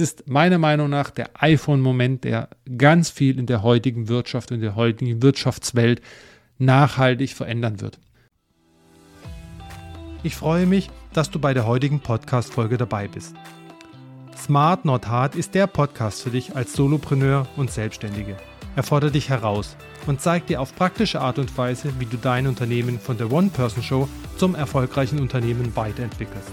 ist 0.00 0.28
meiner 0.28 0.58
Meinung 0.58 0.90
nach 0.90 1.10
der 1.10 1.30
iPhone-Moment, 1.34 2.24
der 2.24 2.48
ganz 2.76 3.10
viel 3.10 3.38
in 3.38 3.46
der 3.46 3.62
heutigen 3.62 4.08
Wirtschaft 4.08 4.52
und 4.52 4.60
der 4.60 4.74
heutigen 4.76 5.22
Wirtschaftswelt 5.22 6.00
nachhaltig 6.58 7.34
verändern 7.34 7.80
wird. 7.80 7.98
Ich 10.22 10.36
freue 10.36 10.66
mich, 10.66 10.90
dass 11.12 11.30
du 11.30 11.38
bei 11.38 11.54
der 11.54 11.66
heutigen 11.66 12.00
Podcast-Folge 12.00 12.76
dabei 12.76 13.08
bist. 13.08 13.34
Smart 14.36 14.84
Not 14.84 15.06
Hard 15.06 15.34
ist 15.34 15.54
der 15.54 15.66
Podcast 15.66 16.22
für 16.22 16.30
dich 16.30 16.56
als 16.56 16.72
Solopreneur 16.74 17.46
und 17.56 17.70
Selbstständige. 17.70 18.36
Er 18.76 18.82
fordert 18.82 19.14
dich 19.14 19.28
heraus 19.28 19.76
und 20.06 20.20
zeigt 20.20 20.48
dir 20.48 20.60
auf 20.60 20.74
praktische 20.74 21.20
Art 21.20 21.38
und 21.38 21.56
Weise, 21.58 21.92
wie 21.98 22.06
du 22.06 22.16
dein 22.16 22.46
Unternehmen 22.46 22.98
von 22.98 23.18
der 23.18 23.32
One-Person-Show 23.32 24.08
zum 24.36 24.54
erfolgreichen 24.54 25.20
Unternehmen 25.20 25.74
weiterentwickelst. 25.74 26.52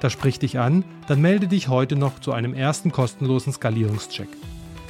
Das 0.00 0.12
spricht 0.12 0.42
dich 0.42 0.58
an, 0.58 0.84
dann 1.08 1.20
melde 1.20 1.48
dich 1.48 1.68
heute 1.68 1.96
noch 1.96 2.20
zu 2.20 2.32
einem 2.32 2.54
ersten 2.54 2.92
kostenlosen 2.92 3.52
Skalierungscheck. 3.52 4.28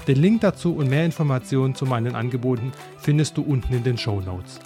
Den 0.07 0.21
Link 0.21 0.41
dazu 0.43 0.75
und 0.75 0.89
mehr 0.89 1.05
Informationen 1.05 1.75
zu 1.75 1.87
meinen 1.87 2.15
Angeboten 2.15 2.73
findest 2.99 3.37
du 3.37 3.43
unten 3.43 3.75
in 3.75 3.85
den 3.85 3.99
Show 3.99 4.21
Notes. 4.21 4.59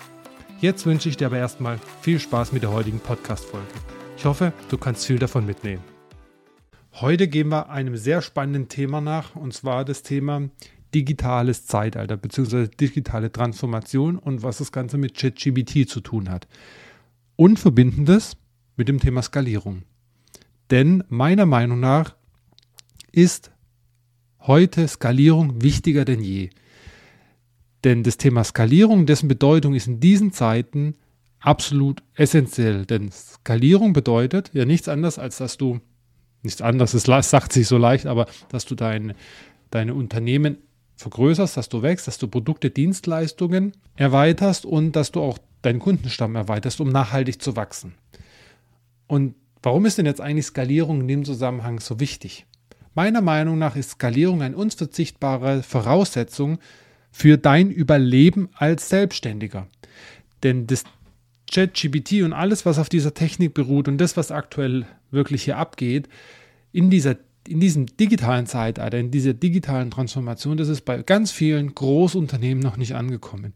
Jetzt 0.60 0.86
wünsche 0.86 1.08
ich 1.08 1.16
dir 1.16 1.26
aber 1.26 1.38
erstmal 1.38 1.78
viel 2.00 2.20
Spaß 2.20 2.52
mit 2.52 2.62
der 2.62 2.72
heutigen 2.72 3.00
Podcast-Folge. 3.00 3.66
Ich 4.16 4.24
hoffe, 4.24 4.52
du 4.68 4.78
kannst 4.78 5.06
viel 5.06 5.18
davon 5.18 5.44
mitnehmen. 5.46 5.82
Heute 6.94 7.26
gehen 7.26 7.48
wir 7.48 7.70
einem 7.70 7.96
sehr 7.96 8.22
spannenden 8.22 8.68
Thema 8.68 9.00
nach, 9.00 9.34
und 9.34 9.52
zwar 9.54 9.84
das 9.84 10.02
Thema 10.02 10.50
digitales 10.94 11.66
Zeitalter 11.66 12.16
bzw. 12.16 12.68
digitale 12.68 13.32
Transformation 13.32 14.18
und 14.18 14.42
was 14.42 14.58
das 14.58 14.72
Ganze 14.72 14.98
mit 14.98 15.16
ChatGBT 15.16 15.88
zu 15.88 16.00
tun 16.00 16.30
hat. 16.30 16.46
Und 17.34 17.58
verbinden 17.58 18.04
das 18.04 18.36
mit 18.76 18.88
dem 18.88 19.00
Thema 19.00 19.22
Skalierung. 19.22 19.82
Denn 20.72 21.04
meiner 21.10 21.44
Meinung 21.44 21.80
nach 21.80 22.16
ist 23.12 23.50
heute 24.40 24.88
Skalierung 24.88 25.60
wichtiger 25.60 26.06
denn 26.06 26.22
je. 26.22 26.48
Denn 27.84 28.02
das 28.02 28.16
Thema 28.16 28.42
Skalierung, 28.42 29.04
dessen 29.04 29.28
Bedeutung 29.28 29.74
ist 29.74 29.86
in 29.86 30.00
diesen 30.00 30.32
Zeiten 30.32 30.94
absolut 31.40 32.02
essentiell. 32.14 32.86
Denn 32.86 33.12
Skalierung 33.12 33.92
bedeutet 33.92 34.50
ja 34.54 34.64
nichts 34.64 34.88
anderes, 34.88 35.18
als 35.18 35.36
dass 35.36 35.58
du, 35.58 35.80
nichts 36.42 36.62
anderes, 36.62 36.94
es 36.94 37.04
sagt 37.04 37.52
sich 37.52 37.68
so 37.68 37.76
leicht, 37.76 38.06
aber 38.06 38.26
dass 38.48 38.64
du 38.64 38.74
dein, 38.74 39.12
deine 39.70 39.92
Unternehmen 39.92 40.56
vergrößerst, 40.96 41.54
dass 41.54 41.68
du 41.68 41.82
wächst, 41.82 42.06
dass 42.06 42.16
du 42.16 42.28
Produkte, 42.28 42.70
Dienstleistungen 42.70 43.72
erweiterst 43.94 44.64
und 44.64 44.92
dass 44.92 45.12
du 45.12 45.20
auch 45.20 45.36
deinen 45.60 45.80
Kundenstamm 45.80 46.34
erweiterst, 46.34 46.80
um 46.80 46.88
nachhaltig 46.88 47.42
zu 47.42 47.56
wachsen. 47.56 47.92
Und 49.06 49.34
Warum 49.62 49.86
ist 49.86 49.98
denn 49.98 50.06
jetzt 50.06 50.20
eigentlich 50.20 50.46
Skalierung 50.46 51.02
in 51.02 51.08
dem 51.08 51.24
Zusammenhang 51.24 51.78
so 51.78 52.00
wichtig? 52.00 52.46
Meiner 52.94 53.20
Meinung 53.20 53.58
nach 53.58 53.76
ist 53.76 53.90
Skalierung 53.90 54.42
eine 54.42 54.56
unverzichtbare 54.56 55.62
Voraussetzung 55.62 56.58
für 57.10 57.38
dein 57.38 57.70
Überleben 57.70 58.48
als 58.54 58.88
Selbstständiger. 58.88 59.68
Denn 60.42 60.66
das 60.66 60.84
ChatGPT 61.50 62.22
und 62.22 62.32
alles, 62.32 62.66
was 62.66 62.78
auf 62.78 62.88
dieser 62.88 63.14
Technik 63.14 63.54
beruht 63.54 63.86
und 63.86 63.98
das, 63.98 64.16
was 64.16 64.32
aktuell 64.32 64.86
wirklich 65.10 65.44
hier 65.44 65.58
abgeht, 65.58 66.08
in, 66.72 66.90
dieser, 66.90 67.16
in 67.46 67.60
diesem 67.60 67.86
digitalen 67.86 68.46
Zeitalter, 68.46 68.98
in 68.98 69.10
dieser 69.10 69.34
digitalen 69.34 69.90
Transformation, 69.90 70.56
das 70.56 70.68
ist 70.68 70.82
bei 70.82 71.02
ganz 71.02 71.30
vielen 71.30 71.74
Großunternehmen 71.74 72.62
noch 72.62 72.78
nicht 72.78 72.94
angekommen. 72.94 73.52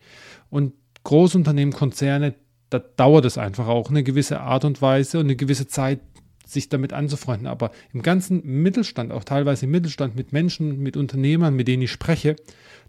Und 0.51 0.75
Großunternehmen, 1.05 1.73
Konzerne, 1.73 2.35
da 2.71 2.79
dauert 2.79 3.25
es 3.25 3.39
einfach 3.39 3.69
auch 3.69 3.91
eine 3.91 4.03
gewisse 4.03 4.41
Art 4.41 4.65
und 4.65 4.83
Weise 4.83 5.19
und 5.19 5.27
eine 5.27 5.37
gewisse 5.37 5.67
Zeit, 5.69 6.01
sich 6.47 6.69
damit 6.69 6.93
anzufreunden. 6.93 7.49
Aber 7.49 7.73
im 7.93 8.03
ganzen 8.03 8.41
Mittelstand, 8.45 9.13
auch 9.13 9.25
teilweise 9.25 9.67
im 9.67 9.73
Mittelstand 9.73 10.15
mit 10.15 10.33
Menschen, 10.33 10.79
mit 10.79 10.97
Unternehmern, 10.97 11.55
mit 11.55 11.67
denen 11.67 11.83
ich 11.83 11.91
spreche, 11.91 12.37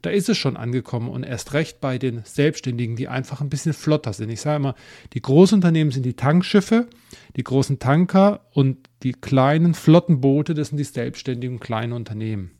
da 0.03 0.11
ist 0.11 0.29
es 0.29 0.37
schon 0.37 0.57
angekommen 0.57 1.09
und 1.09 1.23
erst 1.23 1.53
recht 1.53 1.81
bei 1.81 1.97
den 1.97 2.21
Selbstständigen, 2.23 2.95
die 2.95 3.07
einfach 3.07 3.41
ein 3.41 3.49
bisschen 3.49 3.73
flotter 3.73 4.13
sind. 4.13 4.29
Ich 4.29 4.41
sage 4.41 4.57
immer, 4.57 4.75
die 5.13 5.21
Großunternehmen 5.21 5.91
sind 5.91 6.05
die 6.05 6.13
Tankschiffe, 6.13 6.87
die 7.35 7.43
großen 7.43 7.79
Tanker 7.79 8.41
und 8.53 8.77
die 9.01 9.13
kleinen 9.13 9.73
flotten 9.73 10.21
Boote, 10.21 10.53
das 10.53 10.69
sind 10.69 10.77
die 10.77 10.83
selbstständigen 10.83 11.59
kleinen 11.59 11.93
Unternehmen. 11.93 12.51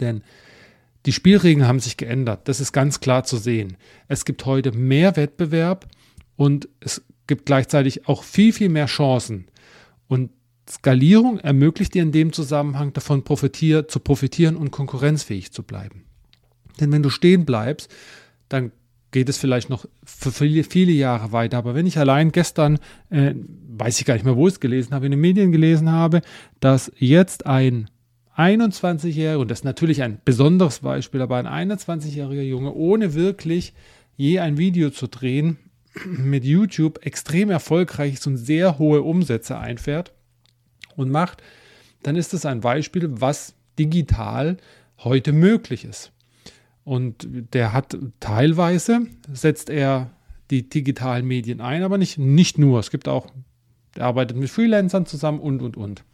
Denn 0.00 0.22
die 1.04 1.12
Spielregeln 1.12 1.68
haben 1.68 1.78
sich 1.78 1.96
geändert. 1.96 2.48
Das 2.48 2.58
ist 2.58 2.72
ganz 2.72 3.00
klar 3.00 3.24
zu 3.24 3.36
sehen. 3.36 3.76
Es 4.08 4.24
gibt 4.24 4.44
heute 4.46 4.72
mehr 4.72 5.16
Wettbewerb 5.16 5.86
und 6.36 6.68
es 6.80 7.02
gibt 7.26 7.46
gleichzeitig 7.46 8.08
auch 8.08 8.22
viel, 8.22 8.52
viel 8.52 8.68
mehr 8.68 8.86
Chancen. 8.86 9.46
Und 10.08 10.30
Skalierung 10.68 11.38
ermöglicht 11.38 11.94
dir 11.94 12.02
in 12.02 12.12
dem 12.12 12.32
Zusammenhang 12.32 12.92
davon 12.92 13.24
profitier, 13.24 13.88
zu 13.88 14.00
profitieren 14.00 14.56
und 14.56 14.70
konkurrenzfähig 14.70 15.52
zu 15.52 15.62
bleiben. 15.62 16.04
Denn 16.80 16.92
wenn 16.92 17.02
du 17.02 17.10
stehen 17.10 17.44
bleibst, 17.44 17.90
dann 18.48 18.72
geht 19.12 19.28
es 19.28 19.38
vielleicht 19.38 19.70
noch 19.70 19.86
für 20.04 20.32
viele, 20.32 20.64
viele 20.64 20.92
Jahre 20.92 21.32
weiter. 21.32 21.58
Aber 21.58 21.74
wenn 21.74 21.86
ich 21.86 21.98
allein 21.98 22.32
gestern, 22.32 22.78
äh, 23.10 23.34
weiß 23.68 23.98
ich 23.98 24.04
gar 24.04 24.14
nicht 24.14 24.24
mehr, 24.24 24.36
wo 24.36 24.46
ich 24.46 24.54
es 24.54 24.60
gelesen 24.60 24.92
habe, 24.92 25.06
in 25.06 25.12
den 25.12 25.20
Medien 25.20 25.52
gelesen 25.52 25.90
habe, 25.90 26.20
dass 26.60 26.92
jetzt 26.98 27.46
ein 27.46 27.88
21-Jähriger, 28.36 29.38
und 29.38 29.50
das 29.50 29.60
ist 29.60 29.64
natürlich 29.64 30.02
ein 30.02 30.20
besonderes 30.24 30.80
Beispiel, 30.80 31.22
aber 31.22 31.36
ein 31.36 31.70
21-jähriger 31.70 32.42
Junge, 32.42 32.74
ohne 32.74 33.14
wirklich 33.14 33.72
je 34.16 34.40
ein 34.40 34.58
Video 34.58 34.90
zu 34.90 35.06
drehen, 35.06 35.58
mit 36.04 36.44
YouTube 36.44 37.04
extrem 37.04 37.50
erfolgreich 37.50 38.14
ist 38.14 38.26
und 38.26 38.36
sehr 38.36 38.78
hohe 38.78 39.02
Umsätze 39.02 39.58
einfährt 39.58 40.12
und 40.96 41.10
macht, 41.10 41.42
dann 42.02 42.16
ist 42.16 42.34
es 42.34 42.46
ein 42.46 42.60
Beispiel, 42.60 43.08
was 43.20 43.54
digital 43.78 44.56
heute 44.98 45.32
möglich 45.32 45.84
ist. 45.84 46.12
Und 46.84 47.26
der 47.52 47.72
hat 47.72 47.96
teilweise, 48.20 49.06
setzt 49.32 49.70
er 49.70 50.10
die 50.50 50.68
digitalen 50.68 51.26
Medien 51.26 51.60
ein, 51.60 51.82
aber 51.82 51.98
nicht, 51.98 52.18
nicht 52.18 52.58
nur. 52.58 52.78
Es 52.78 52.90
gibt 52.90 53.08
auch, 53.08 53.26
er 53.96 54.06
arbeitet 54.06 54.36
mit 54.36 54.50
Freelancern 54.50 55.06
zusammen 55.06 55.40
und, 55.40 55.62
und, 55.62 55.76
und. 55.76 56.04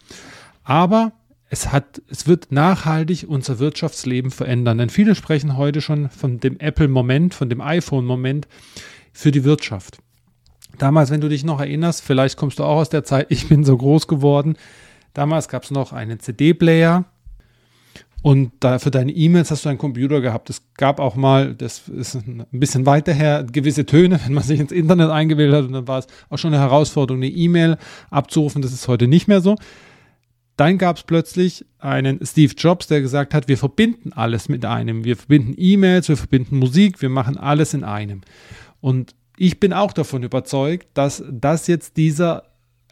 Aber 0.65 1.13
es 1.51 1.71
hat, 1.71 2.01
es 2.09 2.27
wird 2.27 2.51
nachhaltig 2.51 3.27
unser 3.29 3.59
Wirtschaftsleben 3.59 4.31
verändern. 4.31 4.79
Denn 4.79 4.89
viele 4.89 5.15
sprechen 5.15 5.59
heute 5.59 5.83
schon 5.83 6.09
von 6.09 6.41
dem 6.41 6.59
Apple-Moment, 6.59 7.35
von 7.35 7.51
dem 7.51 7.61
iPhone-Moment 7.61 8.49
für 9.13 9.31
die 9.31 9.45
Wirtschaft. 9.45 9.99
Damals, 10.79 11.11
wenn 11.11 11.21
du 11.21 11.29
dich 11.29 11.45
noch 11.45 11.61
erinnerst, 11.61 12.03
vielleicht 12.03 12.37
kommst 12.37 12.59
du 12.59 12.65
auch 12.65 12.77
aus 12.77 12.89
der 12.89 13.05
Zeit, 13.05 13.27
ich 13.31 13.49
bin 13.49 13.65
so 13.65 13.77
groß 13.77 14.07
geworden. 14.09 14.57
Damals 15.15 15.49
gab 15.49 15.65
es 15.65 15.71
noch 15.71 15.93
einen 15.93 16.21
CD-Player 16.21 17.05
und 18.23 18.53
da 18.61 18.79
für 18.79 18.93
deine 18.93 19.13
E-Mails 19.13 19.51
hast 19.51 19.65
du 19.65 19.69
einen 19.69 19.79
Computer 19.79 20.21
gehabt. 20.21 20.49
Es 20.49 20.63
gab 20.75 21.01
auch 21.01 21.17
mal, 21.17 21.55
das 21.55 21.89
ist 21.89 22.15
ein 22.15 22.47
bisschen 22.53 22.87
weiter 22.87 23.13
her, 23.13 23.45
gewisse 23.51 23.85
Töne, 23.85 24.21
wenn 24.25 24.33
man 24.33 24.45
sich 24.45 24.61
ins 24.61 24.73
Internet 24.73 25.11
eingewählt 25.11 25.53
hat 25.53 25.65
und 25.65 25.73
dann 25.73 25.89
war 25.89 25.99
es 25.99 26.07
auch 26.31 26.39
schon 26.39 26.55
eine 26.55 26.63
Herausforderung, 26.63 27.21
eine 27.21 27.31
E-Mail 27.31 27.77
abzurufen. 28.11 28.63
Das 28.63 28.73
ist 28.73 28.87
heute 28.87 29.09
nicht 29.09 29.27
mehr 29.27 29.41
so. 29.41 29.57
Dann 30.57 30.79
gab 30.79 30.99
es 30.99 31.03
plötzlich 31.03 31.65
einen 31.79 32.25
Steve 32.25 32.55
Jobs, 32.57 32.87
der 32.87 33.01
gesagt 33.01 33.35
hat, 33.35 33.49
wir 33.49 33.59
verbinden 33.59 34.13
alles 34.13 34.49
mit 34.49 34.65
einem. 34.65 35.03
Wir 35.03 35.17
verbinden 35.17 35.55
E-Mails, 35.57 36.09
wir 36.09 36.17
verbinden 36.17 36.59
Musik, 36.59 37.03
wir 37.03 37.09
machen 37.09 37.37
alles 37.37 37.75
in 37.75 37.83
einem. 37.83 38.21
Und 38.83 39.15
ich 39.39 39.61
bin 39.61 39.73
auch 39.73 39.93
davon 39.93 40.25
überzeugt, 40.25 40.89
dass 40.93 41.25
das 41.31 41.69
jetzt 41.69 41.97
dieser 41.97 42.43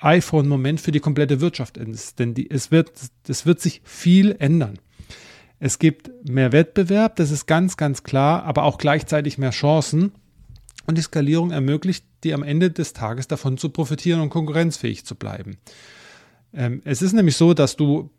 iPhone-Moment 0.01 0.81
für 0.81 0.93
die 0.93 1.01
komplette 1.01 1.43
Wirtschaft 1.43 1.77
ist. 1.77 2.19
Denn 2.19 2.33
die, 2.33 2.51
es, 2.51 2.71
wird, 2.71 2.93
es 3.29 3.45
wird 3.45 3.61
sich 3.61 3.83
viel 3.85 4.35
ändern. 4.39 4.79
Es 5.59 5.79
gibt 5.79 6.11
mehr 6.27 6.53
Wettbewerb, 6.53 7.17
das 7.17 7.31
ist 7.31 7.45
ganz, 7.45 7.77
ganz 7.77 8.03
klar, 8.03 8.45
aber 8.45 8.63
auch 8.63 8.79
gleichzeitig 8.79 9.37
mehr 9.37 9.51
Chancen. 9.51 10.13
Und 10.87 10.97
die 10.97 11.03
Skalierung 11.03 11.51
ermöglicht 11.51 12.07
dir 12.25 12.35
am 12.35 12.43
Ende 12.43 12.71
des 12.71 12.95
Tages 12.95 13.29
davon 13.29 13.59
zu 13.59 13.69
profitieren 13.69 14.21
und 14.21 14.31
konkurrenzfähig 14.31 15.05
zu 15.05 15.17
bleiben. 15.17 15.59
Ähm, 16.55 16.81
es 16.85 17.03
ist 17.03 17.13
nämlich 17.13 17.37
so, 17.37 17.53
dass 17.53 17.77
du 17.77 18.11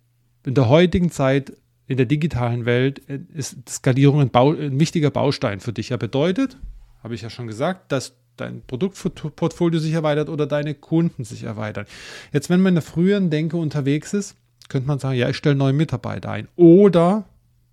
in 0.45 0.53
der 0.53 0.69
heutigen 0.69 1.09
Zeit 1.09 1.53
in 1.87 1.97
der 1.97 2.05
digitalen 2.05 2.65
Welt 2.65 3.01
äh, 3.09 3.19
ist 3.33 3.57
Skalierung 3.67 4.21
ein, 4.21 4.31
ein 4.33 4.79
wichtiger 4.79 5.09
Baustein 5.09 5.61
für 5.61 5.73
dich. 5.73 5.91
Er 5.91 5.97
bedeutet, 5.97 6.57
habe 7.03 7.15
ich 7.15 7.21
ja 7.21 7.29
schon 7.29 7.47
gesagt, 7.47 7.91
dass 7.91 8.15
dein 8.37 8.61
Produktportfolio 8.65 9.79
sich 9.79 9.93
erweitert 9.93 10.29
oder 10.29 10.47
deine 10.47 10.73
Kunden 10.73 11.23
sich 11.23 11.43
erweitern. 11.43 11.85
Jetzt, 12.31 12.49
wenn 12.49 12.61
man 12.61 12.71
in 12.71 12.75
der 12.75 12.81
früheren 12.81 13.29
Denke 13.29 13.57
unterwegs 13.57 14.13
ist, 14.13 14.35
könnte 14.69 14.87
man 14.87 14.99
sagen, 14.99 15.17
ja, 15.17 15.29
ich 15.29 15.37
stelle 15.37 15.55
neue 15.55 15.73
Mitarbeiter 15.73 16.31
ein. 16.31 16.47
Oder, 16.55 17.25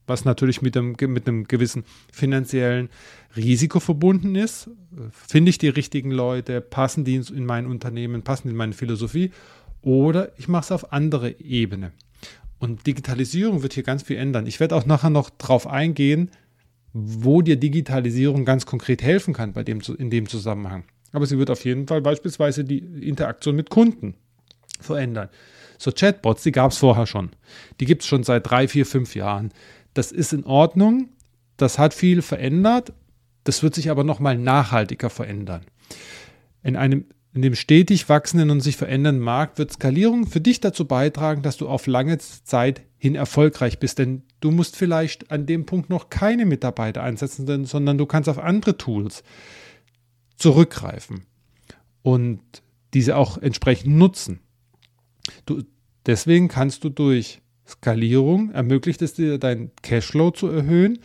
was 0.07 0.25
natürlich 0.25 0.63
mit 0.63 0.77
einem, 0.77 0.97
mit 0.99 1.29
einem 1.29 1.45
gewissen 1.45 1.85
finanziellen 2.13 2.89
Risiko 3.37 3.79
verbunden 3.79 4.35
ist, 4.35 4.71
finde 5.11 5.51
ich 5.51 5.59
die 5.59 5.69
richtigen 5.69 6.11
Leute, 6.11 6.61
passen 6.61 7.05
die 7.05 7.17
in 7.17 7.47
mein 7.47 7.67
Unternehmen, 7.67 8.23
passen 8.23 8.49
in 8.49 8.57
meine 8.57 8.73
Philosophie. 8.73 9.31
Oder 9.81 10.33
ich 10.39 10.49
mache 10.49 10.65
es 10.65 10.73
auf 10.73 10.93
andere 10.93 11.39
Ebene. 11.41 11.93
Und 12.59 12.87
Digitalisierung 12.87 13.63
wird 13.63 13.75
hier 13.75 13.85
ganz 13.85 14.03
viel 14.03 14.17
ändern. 14.17 14.47
Ich 14.47 14.59
werde 14.59 14.75
auch 14.75 14.87
nachher 14.87 15.11
noch 15.11 15.31
darauf 15.31 15.69
eingehen, 15.69 16.31
wo 17.00 17.43
dir 17.43 17.56
Digitalisierung 17.56 18.45
ganz 18.45 18.67
konkret 18.67 19.03
helfen 19.03 19.35
kann 19.35 19.53
bei 19.53 19.62
dem, 19.62 19.81
in 19.99 20.11
dem 20.11 20.29
Zusammenhang. 20.29 20.85
Aber 21.12 21.27
sie 21.27 21.39
wird 21.39 21.50
auf 21.50 21.65
jeden 21.65 21.87
Fall 21.87 22.00
beispielsweise 22.00 22.65
die 22.65 22.79
Interaktion 22.79 23.56
mit 23.56 23.71
Kunden 23.71 24.15
verändern. 24.81 25.29
So 25.79 25.93
Chatbots, 25.93 26.43
die 26.43 26.53
gab 26.53 26.73
es 26.73 26.79
vorher 26.79 27.06
schon. 27.06 27.31
Die 27.81 27.85
gibt 27.87 28.03
es 28.03 28.09
schon 28.09 28.25
seit 28.25 28.49
drei, 28.49 28.69
vier, 28.69 28.85
fünf 28.85 29.15
Jahren. 29.15 29.53
Das 29.95 30.12
ist 30.12 30.33
in 30.33 30.45
Ordnung. 30.45 31.11
Das 31.56 31.79
hat 31.79 31.95
viel 31.95 32.21
verändert. 32.21 32.93
Das 33.44 33.62
wird 33.62 33.75
sich 33.75 33.91
aber 33.91 34.05
nochmal 34.05 34.37
nachhaltiger 34.37 35.09
verändern. 35.09 35.62
In 36.62 36.77
einem 36.77 37.06
in 37.35 37.43
dem 37.43 37.55
stetig 37.55 38.09
wachsenden 38.09 38.51
und 38.51 38.61
sich 38.62 38.77
verändernden 38.77 39.23
Markt 39.23 39.59
wird 39.59 39.73
Skalierung 39.73 40.27
für 40.27 40.41
dich 40.41 40.61
dazu 40.61 40.87
beitragen, 40.87 41.43
dass 41.43 41.56
du 41.56 41.69
auf 41.69 41.87
lange 41.87 42.19
Zeit 42.19 42.83
hin 42.99 43.15
erfolgreich 43.15 43.79
bist. 43.79 43.99
Denn 43.99 44.23
du 44.41 44.50
musst 44.50 44.77
vielleicht 44.77 45.31
an 45.31 45.47
dem 45.47 45.67
Punkt 45.67 45.89
noch 45.89 46.11
keine 46.11 46.45
Mitarbeiter 46.45 47.03
einsetzen, 47.03 47.65
sondern 47.65 47.99
du 47.99 48.06
kannst 48.06 48.29
auf 48.29 48.39
andere 48.39 48.77
Tools 48.77 49.23
zurückgreifen 50.37 51.25
und 52.03 52.41
diese 52.95 53.17
auch 53.17 53.39
entsprechend 53.39 53.97
nutzen. 53.97 54.41
Du, 55.47 55.62
deswegen 56.06 56.49
kannst 56.49 56.85
du 56.85 56.89
durch 56.89 57.41
Skalierung 57.67 58.50
ermöglicht 58.53 59.03
es 59.03 59.15
dir, 59.15 59.39
deinen 59.39 59.73
Cashflow 59.83 60.31
zu 60.31 60.49
erhöhen 60.49 61.01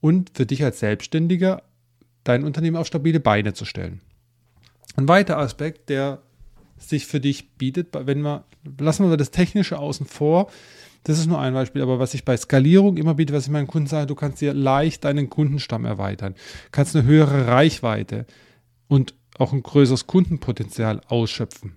und 0.00 0.30
für 0.34 0.46
dich 0.46 0.64
als 0.64 0.80
Selbstständiger 0.80 1.62
dein 2.24 2.42
Unternehmen 2.42 2.76
auf 2.76 2.86
stabile 2.86 3.20
Beine 3.20 3.52
zu 3.52 3.64
stellen. 3.64 4.00
Ein 4.96 5.08
weiterer 5.08 5.38
Aspekt, 5.38 5.90
der 5.90 6.22
sich 6.78 7.06
für 7.06 7.20
dich 7.20 7.50
bietet, 7.52 7.88
wenn 7.92 8.22
wir, 8.22 8.44
lassen 8.78 9.08
wir 9.08 9.16
das 9.16 9.30
Technische 9.30 9.78
außen 9.78 10.06
vor, 10.06 10.50
das 11.06 11.20
ist 11.20 11.28
nur 11.28 11.40
ein 11.40 11.54
Beispiel, 11.54 11.82
aber 11.82 12.00
was 12.00 12.14
ich 12.14 12.24
bei 12.24 12.36
Skalierung 12.36 12.96
immer 12.96 13.14
biete, 13.14 13.32
was 13.32 13.44
ich 13.44 13.52
meinen 13.52 13.68
Kunden 13.68 13.86
sage, 13.86 14.08
du 14.08 14.16
kannst 14.16 14.40
dir 14.40 14.52
leicht 14.52 15.04
deinen 15.04 15.30
Kundenstamm 15.30 15.84
erweitern, 15.84 16.34
kannst 16.72 16.96
eine 16.96 17.06
höhere 17.06 17.46
Reichweite 17.46 18.26
und 18.88 19.14
auch 19.38 19.52
ein 19.52 19.62
größeres 19.62 20.08
Kundenpotenzial 20.08 21.00
ausschöpfen. 21.06 21.76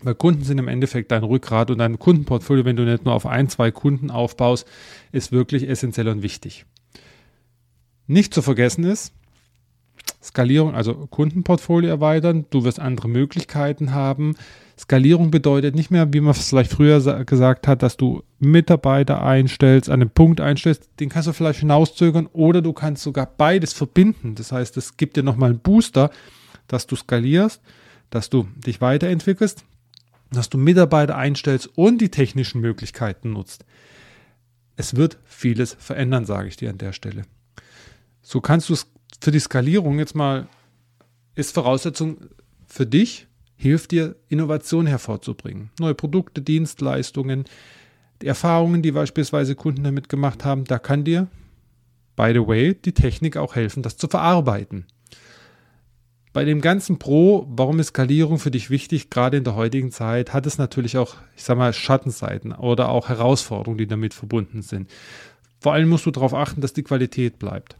Weil 0.00 0.16
Kunden 0.16 0.42
sind 0.42 0.58
im 0.58 0.66
Endeffekt 0.66 1.12
dein 1.12 1.22
Rückgrat 1.22 1.70
und 1.70 1.78
dein 1.78 2.00
Kundenportfolio, 2.00 2.64
wenn 2.64 2.74
du 2.74 2.82
nicht 2.82 3.04
nur 3.04 3.14
auf 3.14 3.26
ein, 3.26 3.48
zwei 3.48 3.70
Kunden 3.70 4.10
aufbaust, 4.10 4.66
ist 5.12 5.30
wirklich 5.30 5.68
essentiell 5.68 6.08
und 6.08 6.24
wichtig. 6.24 6.66
Nicht 8.08 8.34
zu 8.34 8.42
vergessen 8.42 8.82
ist, 8.82 9.12
Skalierung, 10.22 10.74
also 10.74 10.94
Kundenportfolio 10.94 11.90
erweitern, 11.90 12.46
du 12.50 12.62
wirst 12.64 12.78
andere 12.78 13.08
Möglichkeiten 13.08 13.92
haben. 13.92 14.36
Skalierung 14.78 15.30
bedeutet 15.30 15.74
nicht 15.74 15.90
mehr, 15.90 16.12
wie 16.12 16.20
man 16.20 16.30
es 16.30 16.48
vielleicht 16.48 16.72
früher 16.72 17.24
gesagt 17.24 17.66
hat, 17.66 17.82
dass 17.82 17.96
du 17.96 18.22
Mitarbeiter 18.38 19.22
einstellst, 19.22 19.90
an 19.90 20.00
einen 20.00 20.10
Punkt 20.10 20.40
einstellst, 20.40 20.88
den 21.00 21.08
kannst 21.08 21.28
du 21.28 21.32
vielleicht 21.32 21.60
hinauszögern 21.60 22.26
oder 22.32 22.62
du 22.62 22.72
kannst 22.72 23.02
sogar 23.02 23.26
beides 23.26 23.72
verbinden. 23.72 24.36
Das 24.36 24.52
heißt, 24.52 24.76
es 24.76 24.96
gibt 24.96 25.16
dir 25.16 25.24
nochmal 25.24 25.50
einen 25.50 25.58
Booster, 25.58 26.10
dass 26.68 26.86
du 26.86 26.94
skalierst, 26.94 27.60
dass 28.10 28.30
du 28.30 28.46
dich 28.56 28.80
weiterentwickelst, 28.80 29.64
dass 30.30 30.48
du 30.48 30.56
Mitarbeiter 30.56 31.16
einstellst 31.16 31.68
und 31.76 32.00
die 32.00 32.10
technischen 32.10 32.60
Möglichkeiten 32.60 33.32
nutzt. 33.32 33.64
Es 34.76 34.96
wird 34.96 35.18
vieles 35.24 35.76
verändern, 35.78 36.24
sage 36.24 36.48
ich 36.48 36.56
dir 36.56 36.70
an 36.70 36.78
der 36.78 36.92
Stelle. 36.92 37.24
So 38.22 38.40
kannst 38.40 38.68
du 38.68 38.74
es 38.74 38.86
für 39.22 39.30
die 39.30 39.38
Skalierung 39.38 40.00
jetzt 40.00 40.16
mal, 40.16 40.48
ist 41.36 41.54
Voraussetzung 41.54 42.16
für 42.66 42.86
dich, 42.86 43.28
hilft 43.54 43.92
dir, 43.92 44.16
Innovation 44.28 44.84
hervorzubringen. 44.84 45.70
Neue 45.78 45.94
Produkte, 45.94 46.42
Dienstleistungen, 46.42 47.44
die 48.20 48.26
Erfahrungen, 48.26 48.82
die 48.82 48.90
beispielsweise 48.90 49.54
Kunden 49.54 49.84
damit 49.84 50.08
gemacht 50.08 50.44
haben, 50.44 50.64
da 50.64 50.80
kann 50.80 51.04
dir, 51.04 51.28
by 52.16 52.32
the 52.32 52.44
way, 52.44 52.74
die 52.74 52.94
Technik 52.94 53.36
auch 53.36 53.54
helfen, 53.54 53.84
das 53.84 53.96
zu 53.96 54.08
verarbeiten. 54.08 54.86
Bei 56.32 56.44
dem 56.44 56.60
ganzen 56.60 56.98
Pro, 56.98 57.46
warum 57.48 57.78
ist 57.78 57.88
Skalierung 57.88 58.40
für 58.40 58.50
dich 58.50 58.70
wichtig, 58.70 59.08
gerade 59.08 59.36
in 59.36 59.44
der 59.44 59.54
heutigen 59.54 59.92
Zeit, 59.92 60.32
hat 60.32 60.46
es 60.46 60.58
natürlich 60.58 60.98
auch, 60.98 61.14
ich 61.36 61.44
sag 61.44 61.56
mal, 61.56 61.72
Schattenseiten 61.72 62.50
oder 62.50 62.88
auch 62.88 63.08
Herausforderungen, 63.08 63.78
die 63.78 63.86
damit 63.86 64.14
verbunden 64.14 64.62
sind. 64.62 64.90
Vor 65.60 65.74
allem 65.74 65.90
musst 65.90 66.06
du 66.06 66.10
darauf 66.10 66.34
achten, 66.34 66.60
dass 66.60 66.72
die 66.72 66.82
Qualität 66.82 67.38
bleibt 67.38 67.76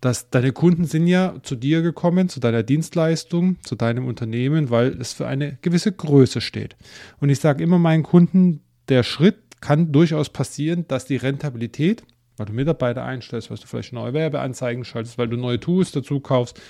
dass 0.00 0.30
deine 0.30 0.52
Kunden 0.52 0.84
sind 0.84 1.06
ja 1.06 1.34
zu 1.42 1.56
dir 1.56 1.82
gekommen, 1.82 2.28
zu 2.28 2.40
deiner 2.40 2.62
Dienstleistung, 2.62 3.56
zu 3.62 3.74
deinem 3.74 4.06
Unternehmen, 4.06 4.70
weil 4.70 5.00
es 5.00 5.12
für 5.12 5.26
eine 5.26 5.58
gewisse 5.62 5.92
Größe 5.92 6.40
steht. 6.40 6.76
Und 7.20 7.28
ich 7.28 7.40
sage 7.40 7.62
immer 7.62 7.78
meinen 7.78 8.02
Kunden, 8.02 8.60
der 8.88 9.02
Schritt 9.02 9.36
kann 9.60 9.92
durchaus 9.92 10.30
passieren, 10.30 10.86
dass 10.88 11.06
die 11.06 11.16
Rentabilität, 11.16 12.04
weil 12.36 12.46
du 12.46 12.52
Mitarbeiter 12.52 13.04
einstellst, 13.04 13.50
weil 13.50 13.56
du 13.56 13.66
vielleicht 13.66 13.92
neue 13.92 14.12
Werbeanzeigen 14.12 14.84
schaltest, 14.84 15.18
weil 15.18 15.28
du 15.28 15.36
neue 15.36 15.58
Tools 15.58 15.92
dazu 15.92 16.20
kaufst, 16.20 16.60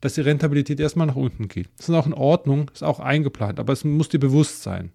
dass 0.00 0.14
die 0.14 0.20
Rentabilität 0.20 0.78
erstmal 0.78 1.06
nach 1.06 1.16
unten 1.16 1.48
geht. 1.48 1.68
Das 1.76 1.88
ist 1.88 1.94
auch 1.94 2.06
in 2.06 2.14
Ordnung, 2.14 2.70
ist 2.72 2.84
auch 2.84 3.00
eingeplant, 3.00 3.58
aber 3.58 3.72
es 3.72 3.84
muss 3.84 4.08
dir 4.08 4.20
bewusst 4.20 4.62
sein. 4.62 4.92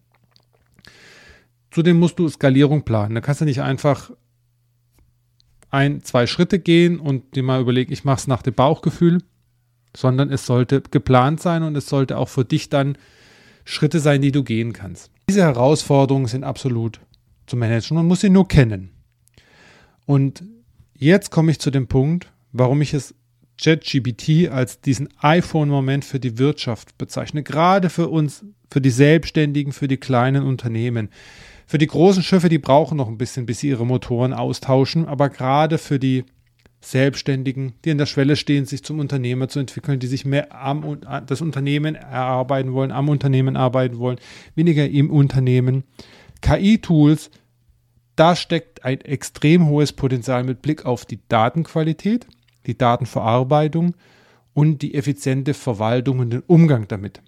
Zudem 1.71 1.99
musst 1.99 2.19
du 2.19 2.27
Skalierung 2.27 2.83
planen. 2.83 3.15
Da 3.15 3.21
kannst 3.21 3.41
du 3.41 3.45
nicht 3.45 3.61
einfach 3.61 4.11
ein, 5.71 6.03
zwei 6.03 6.27
Schritte 6.27 6.59
gehen 6.59 6.99
und 6.99 7.35
dir 7.35 7.43
mal 7.43 7.61
überlegen, 7.61 7.91
ich 7.91 8.03
mache 8.03 8.19
es 8.19 8.27
nach 8.27 8.41
dem 8.41 8.53
Bauchgefühl, 8.53 9.19
sondern 9.95 10.29
es 10.29 10.45
sollte 10.45 10.81
geplant 10.91 11.41
sein 11.41 11.63
und 11.63 11.75
es 11.75 11.87
sollte 11.87 12.17
auch 12.17 12.29
für 12.29 12.45
dich 12.45 12.69
dann 12.69 12.97
Schritte 13.63 13.99
sein, 13.99 14.21
die 14.21 14.31
du 14.31 14.43
gehen 14.43 14.73
kannst. 14.73 15.11
Diese 15.29 15.41
Herausforderungen 15.41 16.27
sind 16.27 16.43
absolut 16.43 16.99
zu 17.47 17.55
managen. 17.55 17.95
Man 17.95 18.07
muss 18.07 18.21
sie 18.21 18.29
nur 18.29 18.47
kennen. 18.47 18.91
Und 20.05 20.43
jetzt 20.93 21.31
komme 21.31 21.51
ich 21.51 21.59
zu 21.59 21.71
dem 21.71 21.87
Punkt, 21.87 22.31
warum 22.51 22.81
ich 22.81 22.93
es 22.93 23.15
ChatGPT 23.61 24.49
als 24.49 24.81
diesen 24.81 25.09
iPhone-Moment 25.19 26.03
für 26.03 26.19
die 26.19 26.37
Wirtschaft 26.37 26.97
bezeichne. 26.97 27.43
Gerade 27.43 27.89
für 27.89 28.09
uns, 28.09 28.43
für 28.69 28.81
die 28.81 28.89
Selbstständigen, 28.89 29.71
für 29.71 29.87
die 29.87 29.97
kleinen 29.97 30.43
Unternehmen. 30.43 31.09
Für 31.71 31.77
die 31.77 31.87
großen 31.87 32.21
Schiffe, 32.21 32.49
die 32.49 32.57
brauchen 32.57 32.97
noch 32.97 33.07
ein 33.07 33.17
bisschen, 33.17 33.45
bis 33.45 33.59
sie 33.59 33.69
ihre 33.69 33.85
Motoren 33.85 34.33
austauschen, 34.33 35.05
aber 35.05 35.29
gerade 35.29 35.77
für 35.77 35.99
die 35.99 36.25
Selbstständigen, 36.81 37.75
die 37.85 37.91
an 37.91 37.97
der 37.97 38.07
Schwelle 38.07 38.35
stehen, 38.35 38.65
sich 38.65 38.83
zum 38.83 38.99
Unternehmer 38.99 39.47
zu 39.47 39.59
entwickeln, 39.59 39.97
die 39.97 40.07
sich 40.07 40.25
mehr 40.25 40.53
am 40.53 40.99
das 41.25 41.39
Unternehmen 41.39 41.95
erarbeiten 41.95 42.73
wollen, 42.73 42.91
am 42.91 43.07
Unternehmen 43.07 43.55
arbeiten 43.55 43.99
wollen, 43.99 44.19
weniger 44.53 44.89
im 44.89 45.09
Unternehmen. 45.09 45.85
KI-Tools, 46.41 47.31
da 48.17 48.35
steckt 48.35 48.83
ein 48.83 48.99
extrem 48.99 49.69
hohes 49.69 49.93
Potenzial 49.93 50.43
mit 50.43 50.61
Blick 50.61 50.85
auf 50.85 51.05
die 51.05 51.21
Datenqualität, 51.29 52.27
die 52.65 52.77
Datenverarbeitung 52.77 53.95
und 54.53 54.81
die 54.81 54.93
effiziente 54.93 55.53
Verwaltung 55.53 56.19
und 56.19 56.31
den 56.31 56.43
Umgang 56.47 56.89
damit. 56.89 57.21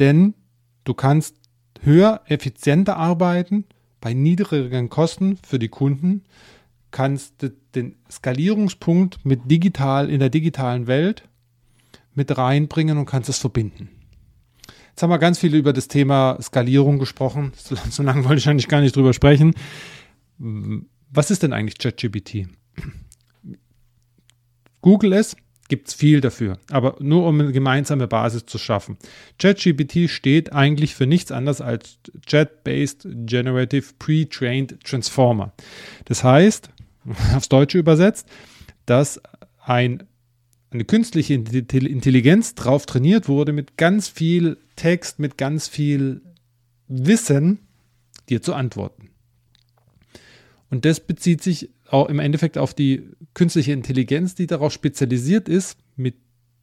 Denn 0.00 0.34
du 0.82 0.92
kannst 0.92 1.36
höher, 1.84 2.22
effizienter 2.26 2.96
arbeiten, 2.96 3.64
bei 4.00 4.12
niedrigeren 4.12 4.88
Kosten 4.88 5.38
für 5.38 5.58
die 5.58 5.68
Kunden, 5.68 6.24
kannst 6.90 7.42
du 7.42 7.50
den 7.74 7.96
Skalierungspunkt 8.10 9.24
mit 9.24 9.50
digital 9.50 10.10
in 10.10 10.20
der 10.20 10.30
digitalen 10.30 10.86
Welt 10.86 11.28
mit 12.14 12.36
reinbringen 12.36 12.98
und 12.98 13.06
kannst 13.06 13.28
es 13.28 13.38
verbinden. 13.38 13.88
Jetzt 14.90 15.02
haben 15.02 15.10
wir 15.10 15.18
ganz 15.18 15.40
viel 15.40 15.54
über 15.54 15.72
das 15.72 15.88
Thema 15.88 16.38
Skalierung 16.40 17.00
gesprochen. 17.00 17.52
So, 17.56 17.74
so 17.74 18.02
lange 18.04 18.24
wollte 18.24 18.38
ich 18.38 18.48
eigentlich 18.48 18.68
gar 18.68 18.80
nicht 18.80 18.94
drüber 18.94 19.12
sprechen. 19.12 19.54
Was 20.38 21.32
ist 21.32 21.42
denn 21.42 21.52
eigentlich 21.52 21.78
ChatGPT? 21.78 22.46
Google 24.80 25.14
es, 25.14 25.36
gibt 25.68 25.88
es 25.88 25.94
viel 25.94 26.20
dafür, 26.20 26.58
aber 26.70 26.96
nur 27.00 27.26
um 27.26 27.40
eine 27.40 27.52
gemeinsame 27.52 28.06
Basis 28.06 28.46
zu 28.46 28.58
schaffen. 28.58 28.98
ChatGPT 29.38 30.10
steht 30.10 30.52
eigentlich 30.52 30.94
für 30.94 31.06
nichts 31.06 31.32
anderes 31.32 31.60
als 31.60 31.98
Chat-Based 32.26 33.06
Generative 33.26 33.86
Pre-Trained 33.98 34.82
Transformer. 34.84 35.52
Das 36.04 36.22
heißt, 36.22 36.70
aufs 37.34 37.48
Deutsche 37.48 37.78
übersetzt, 37.78 38.28
dass 38.86 39.20
ein, 39.64 40.02
eine 40.70 40.84
künstliche 40.84 41.34
Intelligenz 41.34 42.54
drauf 42.54 42.86
trainiert 42.86 43.28
wurde 43.28 43.52
mit 43.52 43.76
ganz 43.76 44.08
viel 44.08 44.58
Text, 44.76 45.18
mit 45.18 45.38
ganz 45.38 45.68
viel 45.68 46.20
Wissen, 46.88 47.60
dir 48.28 48.42
zu 48.42 48.54
antworten. 48.54 49.10
Und 50.70 50.84
das 50.84 51.00
bezieht 51.00 51.42
sich 51.42 51.70
auch 51.88 52.08
im 52.08 52.18
Endeffekt 52.18 52.58
auf 52.58 52.74
die 52.74 53.10
künstliche 53.34 53.72
Intelligenz, 53.72 54.34
die 54.34 54.46
darauf 54.46 54.72
spezialisiert 54.72 55.48
ist, 55.48 55.78
mit 55.96 56.14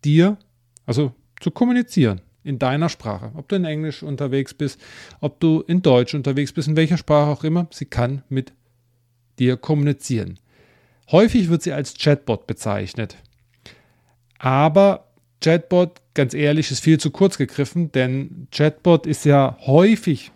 dir, 0.04 0.38
also 0.86 1.13
zu 1.40 1.51
kommunizieren, 1.51 2.22
in 2.44 2.60
deiner 2.60 2.90
Sprache. 2.90 3.32
Ob 3.36 3.48
du 3.48 3.56
in 3.56 3.66
Englisch 3.66 4.04
unterwegs 4.04 4.54
bist, 4.54 4.80
ob 5.20 5.40
du 5.40 5.62
in 5.62 5.82
Deutsch 5.82 6.13
unterwegs 6.13 6.54
bist, 6.54 6.68
in 6.68 6.75
welcher 6.75 6.98
Sprache 6.98 7.30
auch 7.30 7.44
immer, 7.44 7.68
sie 7.72 7.86
kann 7.86 8.24
mit 8.30 8.54
dir 9.40 9.58
kommunizieren. 9.58 10.40
Häufig 11.12 11.50
wird 11.50 11.62
sie 11.62 11.74
als 11.74 11.96
Chatbot 11.96 12.48
bezeichnet. 12.48 13.18
Aber 14.38 15.08
Chatbot, 15.44 16.01
ganz 16.13 16.34
ehrlich, 16.34 16.72
ist 16.72 16.80
viel 16.84 17.00
zu 17.00 17.12
kurz 17.12 17.38
gegriffen, 17.38 17.92
denn 17.92 18.48
Chatbot 18.51 19.06
ist 19.06 19.25
ja 19.25 19.58
häufig, 19.66 20.32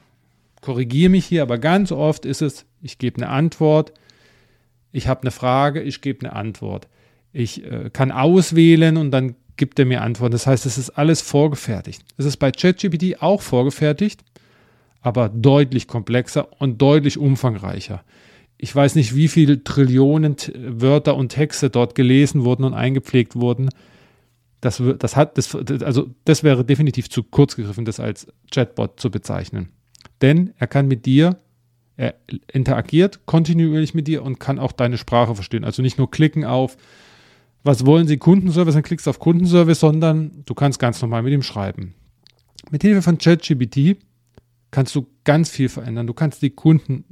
korrigiere 0.61 1.09
mich 1.09 1.25
hier, 1.25 1.43
aber 1.43 1.57
ganz 1.59 1.91
oft 1.91 2.25
ist 2.25 2.41
es, 2.41 2.65
ich 2.81 2.97
gebe 2.97 3.17
eine 3.17 3.29
Antwort, 3.29 3.93
ich 4.95 5.07
habe 5.07 5.21
eine 5.21 5.31
Frage, 5.31 5.81
ich 5.81 5.99
gebe 5.99 6.25
eine 6.25 6.35
Antwort. 6.35 6.87
Ich 7.33 7.65
äh, 7.65 7.89
kann 7.91 8.11
auswählen 8.11 8.95
und 8.95 9.11
dann 9.11 9.35
gibt 9.57 9.77
er 9.77 9.85
mir 9.85 10.01
Antworten. 10.01 10.31
Das 10.31 10.47
heißt, 10.47 10.65
es 10.65 10.77
ist 10.77 10.91
alles 10.91 11.21
vorgefertigt. 11.21 12.01
Es 12.17 12.25
ist 12.25 12.37
bei 12.37 12.51
ChatGPT 12.51 13.21
auch 13.21 13.41
vorgefertigt, 13.41 14.23
aber 15.01 15.27
deutlich 15.27 15.87
komplexer 15.87 16.47
und 16.61 16.81
deutlich 16.81 17.17
umfangreicher. 17.17 18.03
Ich 18.57 18.73
weiß 18.73 18.95
nicht, 18.95 19.15
wie 19.15 19.27
viele 19.27 19.65
Trillionen 19.65 20.37
Wörter 20.55 21.17
und 21.17 21.29
Texte 21.29 21.69
dort 21.69 21.93
gelesen 21.95 22.45
wurden 22.45 22.63
und 22.63 22.73
eingepflegt 22.73 23.35
wurden. 23.35 23.69
Das, 24.61 24.81
das, 24.97 25.17
hat, 25.17 25.37
das, 25.37 25.53
also 25.83 26.09
das 26.23 26.43
wäre 26.43 26.63
definitiv 26.63 27.09
zu 27.09 27.21
kurz 27.21 27.57
gegriffen, 27.57 27.83
das 27.83 27.99
als 27.99 28.27
Chatbot 28.49 28.97
zu 28.99 29.11
bezeichnen. 29.11 29.69
Denn 30.21 30.53
er 30.57 30.67
kann 30.67 30.87
mit 30.87 31.05
dir, 31.05 31.37
er 31.97 32.15
interagiert 32.51 33.25
kontinuierlich 33.25 33.93
mit 33.93 34.07
dir 34.07 34.23
und 34.23 34.39
kann 34.39 34.59
auch 34.59 34.71
deine 34.71 34.97
Sprache 34.97 35.35
verstehen. 35.35 35.63
Also 35.63 35.81
nicht 35.81 35.97
nur 35.97 36.11
klicken 36.11 36.43
auf, 36.43 36.77
was 37.63 37.85
wollen 37.85 38.07
Sie 38.07 38.17
Kundenservice, 38.17 38.75
dann 38.75 38.83
klickst 38.83 39.07
du 39.07 39.09
auf 39.09 39.19
Kundenservice, 39.19 39.79
sondern 39.79 40.43
du 40.45 40.53
kannst 40.53 40.77
ganz 40.79 41.01
normal 41.01 41.23
mit 41.23 41.33
ihm 41.33 41.41
schreiben. 41.41 41.95
Mit 42.69 42.81
Hilfe 42.81 43.01
von 43.01 43.17
ChatGPT 43.17 43.97
kannst 44.71 44.93
du 44.95 45.07
ganz 45.23 45.49
viel 45.49 45.69
verändern. 45.69 46.05
Du 46.05 46.13
kannst 46.13 46.41
die 46.41 46.49
Kunden 46.49 47.05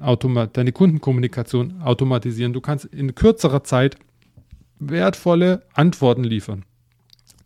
deine 0.53 0.71
Kundenkommunikation 0.71 1.81
automatisieren. 1.81 2.53
Du 2.53 2.61
kannst 2.61 2.85
in 2.85 3.15
kürzerer 3.15 3.63
Zeit 3.63 3.95
wertvolle 4.79 5.63
Antworten 5.73 6.23
liefern. 6.23 6.65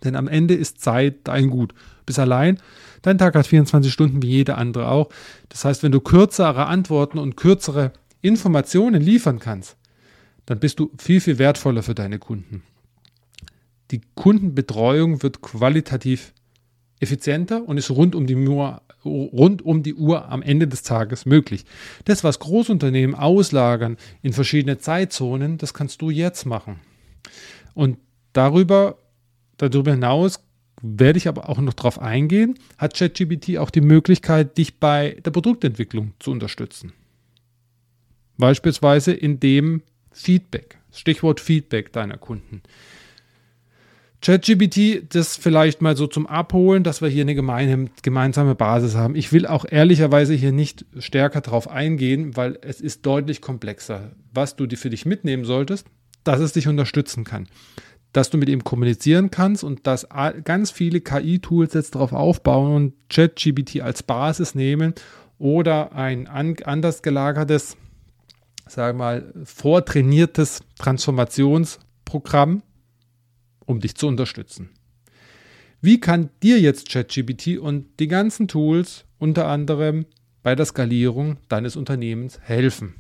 Denn 0.04 0.16
am 0.16 0.28
Ende 0.28 0.54
ist 0.54 0.82
Zeit 0.82 1.28
dein 1.28 1.50
Gut. 1.50 1.74
Bis 2.06 2.20
allein, 2.20 2.60
dein 3.02 3.18
Tag 3.18 3.36
hat 3.36 3.48
24 3.48 3.92
Stunden 3.92 4.22
wie 4.22 4.30
jeder 4.30 4.58
andere 4.58 4.90
auch. 4.90 5.10
Das 5.50 5.66
heißt, 5.66 5.84
wenn 5.84 5.92
du 5.92 6.00
kürzere 6.00 6.68
Antworten 6.68 7.18
und 7.18 7.36
kürzere 7.36 7.92
Informationen 8.22 9.02
liefern 9.02 9.40
kannst, 9.40 9.78
dann 10.46 10.60
bist 10.60 10.80
du 10.80 10.92
viel, 10.98 11.20
viel 11.20 11.40
wertvoller 11.40 11.84
für 11.84 11.96
deine 11.96 12.20
Kunden. 12.20 12.64
Die 13.92 14.02
Kundenbetreuung 14.16 15.24
wird 15.24 15.42
qualitativ 15.42 16.34
effizienter 17.00 17.68
und 17.68 17.78
ist 17.78 17.92
rund 17.92 18.16
um 18.16 18.28
die 18.28 18.36
Uhr 18.36 18.82
rund 19.06 19.62
um 19.62 19.84
die 19.84 19.94
Uhr 19.94 20.30
am 20.30 20.42
Ende 20.42 20.68
des 20.68 20.84
Tages 20.84 21.26
möglich. 21.26 21.66
Das, 22.06 22.24
was 22.24 22.40
Großunternehmen 22.40 23.16
auslagern 23.16 23.98
in 24.22 24.34
verschiedene 24.34 24.80
Zeitzonen, 24.80 25.58
das 25.58 25.74
kannst 25.74 26.02
du 26.02 26.10
jetzt 26.10 26.46
machen. 26.46 26.80
Und 27.74 27.98
darüber, 28.34 28.98
darüber 29.58 29.92
hinaus 29.92 30.40
werde 30.82 31.18
ich 31.18 31.28
aber 31.28 31.50
auch 31.50 31.60
noch 31.60 31.74
darauf 31.74 32.00
eingehen, 32.00 32.60
hat 32.78 32.96
ChatGPT 32.96 33.58
auch 33.58 33.72
die 33.72 33.82
Möglichkeit, 33.82 34.58
dich 34.58 34.80
bei 34.80 35.18
der 35.26 35.32
Produktentwicklung 35.32 36.14
zu 36.20 36.32
unterstützen. 36.32 36.94
Beispielsweise 38.38 39.14
in 39.14 39.40
dem 39.40 39.82
Feedback, 40.12 40.78
Stichwort 40.92 41.40
Feedback 41.40 41.92
deiner 41.94 42.18
Kunden. 42.18 42.62
ChatGPT, 44.22 45.14
das 45.14 45.38
vielleicht 45.38 45.82
mal 45.82 45.96
so 45.96 46.08
zum 46.08 46.26
Abholen, 46.26 46.84
dass 46.84 47.02
wir 47.02 47.10
hier 47.10 47.22
eine 47.22 47.36
gemeinsame 47.36 48.56
Basis 48.56 48.96
haben. 48.96 49.16
Ich 49.16 49.32
will 49.32 49.46
auch 49.46 49.66
ehrlicherweise 49.70 50.34
hier 50.34 50.52
nicht 50.52 50.86
stärker 50.98 51.42
darauf 51.42 51.70
eingehen, 51.70 52.36
weil 52.36 52.58
es 52.62 52.82
ist 52.82 53.06
deutlich 53.06 53.42
komplexer. 53.42 54.12
Was 54.34 54.56
du 54.56 54.68
für 54.76 54.90
dich 54.90 55.06
mitnehmen 55.06 55.46
solltest, 55.46 55.88
dass 56.24 56.40
es 56.40 56.54
dich 56.54 56.68
unterstützen 56.68 57.24
kann. 57.24 57.48
Dass 58.18 58.32
du 58.32 58.40
mit 58.40 58.50
ihm 58.50 58.64
kommunizieren 58.64 59.30
kannst 59.30 59.64
und 59.64 59.86
dass 59.86 60.08
ganz 60.44 60.72
viele 60.72 61.02
KI-Tools 61.02 61.76
jetzt 61.76 61.94
darauf 61.94 62.14
aufbauen 62.14 62.74
und 62.74 62.94
ChatGPT 63.10 63.82
als 63.82 64.02
Basis 64.02 64.56
nehmen 64.56 64.96
oder 65.38 65.92
ein 65.92 66.26
anders 66.26 67.04
gelagertes, 67.04 67.78
sagen 68.66 68.98
wir 68.98 69.04
mal, 69.04 69.34
vortrainiertes 69.44 70.64
Transformationsprogramm 70.80 72.64
um 73.68 73.82
dich 73.82 73.94
zu 73.94 74.08
unterstützen. 74.08 74.72
Wie 75.80 76.00
kann 76.00 76.32
dir 76.42 76.60
jetzt 76.60 76.90
ChatGPT 76.90 77.60
und 77.60 78.00
die 78.00 78.08
ganzen 78.08 78.48
Tools 78.48 79.06
unter 79.20 79.48
anderem 79.48 80.08
bei 80.42 80.56
der 80.56 80.66
Skalierung 80.66 81.38
deines 81.50 81.76
Unternehmens 81.76 82.40
helfen? 82.42 82.96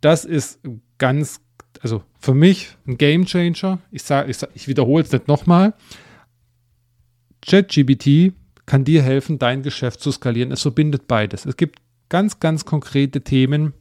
Das 0.00 0.24
ist 0.24 0.60
ganz, 0.96 1.42
also 1.82 2.02
für 2.18 2.34
mich 2.34 2.76
ein 2.86 2.98
Game 2.98 3.24
Changer. 3.26 3.78
Ich, 3.90 4.02
sag, 4.02 4.28
ich, 4.28 4.38
sag, 4.38 4.50
ich 4.54 4.68
wiederhole 4.68 5.04
es 5.04 5.12
nicht 5.12 5.28
nochmal. 5.28 5.74
ChatGPT 7.46 8.32
kann 8.66 8.84
dir 8.84 9.02
helfen, 9.02 9.38
dein 9.38 9.62
Geschäft 9.62 10.00
zu 10.00 10.12
skalieren. 10.12 10.52
Es 10.52 10.62
verbindet 10.62 11.06
beides. 11.08 11.46
Es 11.46 11.56
gibt 11.56 11.78
ganz, 12.08 12.40
ganz 12.40 12.64
konkrete 12.64 13.22
Themen, 13.22 13.72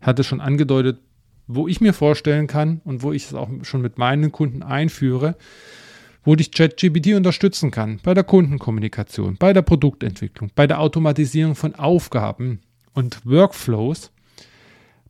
hatte 0.00 0.24
schon 0.24 0.40
angedeutet, 0.40 0.98
wo 1.46 1.66
ich 1.66 1.80
mir 1.80 1.94
vorstellen 1.94 2.46
kann 2.46 2.80
und 2.84 3.02
wo 3.02 3.12
ich 3.12 3.24
es 3.26 3.34
auch 3.34 3.48
schon 3.62 3.80
mit 3.80 3.98
meinen 3.98 4.32
Kunden 4.32 4.62
einführe, 4.62 5.36
wo 6.24 6.34
dich 6.36 6.52
ChatGPT 6.52 7.14
unterstützen 7.14 7.70
kann 7.70 8.00
bei 8.02 8.12
der 8.12 8.24
Kundenkommunikation, 8.24 9.36
bei 9.38 9.52
der 9.52 9.62
Produktentwicklung, 9.62 10.50
bei 10.54 10.66
der 10.66 10.80
Automatisierung 10.80 11.54
von 11.54 11.74
Aufgaben 11.74 12.60
und 12.92 13.24
Workflows, 13.24 14.10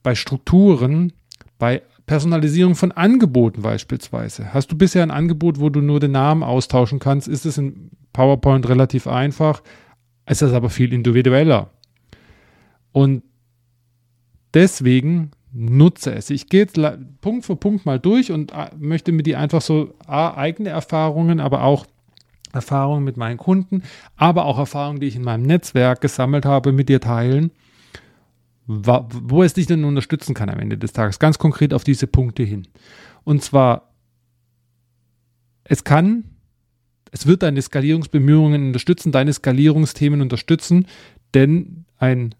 bei 0.02 0.14
Strukturen, 0.14 1.12
bei 1.58 1.82
Personalisierung 2.08 2.74
von 2.74 2.90
Angeboten 2.90 3.62
beispielsweise. 3.62 4.52
Hast 4.52 4.72
du 4.72 4.76
bisher 4.76 5.04
ein 5.04 5.12
Angebot, 5.12 5.60
wo 5.60 5.68
du 5.68 5.80
nur 5.80 6.00
den 6.00 6.12
Namen 6.12 6.42
austauschen 6.42 6.98
kannst, 6.98 7.28
ist 7.28 7.46
es 7.46 7.58
in 7.58 7.90
PowerPoint 8.12 8.68
relativ 8.68 9.06
einfach, 9.06 9.62
ist 10.26 10.42
es 10.42 10.52
aber 10.52 10.70
viel 10.70 10.92
individueller. 10.92 11.70
Und 12.92 13.22
deswegen 14.54 15.30
nutze 15.52 16.14
es. 16.14 16.30
Ich 16.30 16.48
gehe 16.48 16.62
jetzt 16.62 16.80
Punkt 17.20 17.44
für 17.44 17.56
Punkt 17.56 17.84
mal 17.84 18.00
durch 18.00 18.32
und 18.32 18.52
äh, 18.52 18.70
möchte 18.78 19.12
mit 19.12 19.26
dir 19.26 19.38
einfach 19.38 19.60
so 19.60 19.94
A, 20.06 20.34
eigene 20.34 20.70
Erfahrungen, 20.70 21.40
aber 21.40 21.62
auch 21.62 21.86
Erfahrungen 22.52 23.04
mit 23.04 23.18
meinen 23.18 23.36
Kunden, 23.36 23.82
aber 24.16 24.46
auch 24.46 24.58
Erfahrungen, 24.58 25.00
die 25.00 25.08
ich 25.08 25.16
in 25.16 25.22
meinem 25.22 25.42
Netzwerk 25.42 26.00
gesammelt 26.00 26.46
habe, 26.46 26.72
mit 26.72 26.88
dir 26.88 27.00
teilen, 27.00 27.50
wo 28.68 29.42
es 29.42 29.54
dich 29.54 29.66
denn 29.66 29.84
unterstützen 29.84 30.34
kann 30.34 30.50
am 30.50 30.60
Ende 30.60 30.76
des 30.76 30.92
Tages. 30.92 31.18
Ganz 31.18 31.38
konkret 31.38 31.72
auf 31.72 31.84
diese 31.84 32.06
Punkte 32.06 32.42
hin. 32.42 32.68
Und 33.24 33.42
zwar, 33.42 33.94
es 35.64 35.84
kann, 35.84 36.24
es 37.10 37.26
wird 37.26 37.42
deine 37.42 37.62
Skalierungsbemühungen 37.62 38.66
unterstützen, 38.66 39.10
deine 39.10 39.32
Skalierungsthemen 39.32 40.20
unterstützen, 40.20 40.86
denn 41.34 41.86
ein 41.96 42.34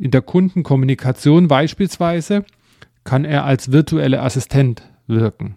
in 0.00 0.10
der 0.10 0.22
Kundenkommunikation 0.22 1.48
beispielsweise 1.48 2.44
kann 3.02 3.24
er 3.24 3.44
als 3.44 3.72
virtuelle 3.72 4.22
Assistent 4.22 4.82
wirken, 5.06 5.54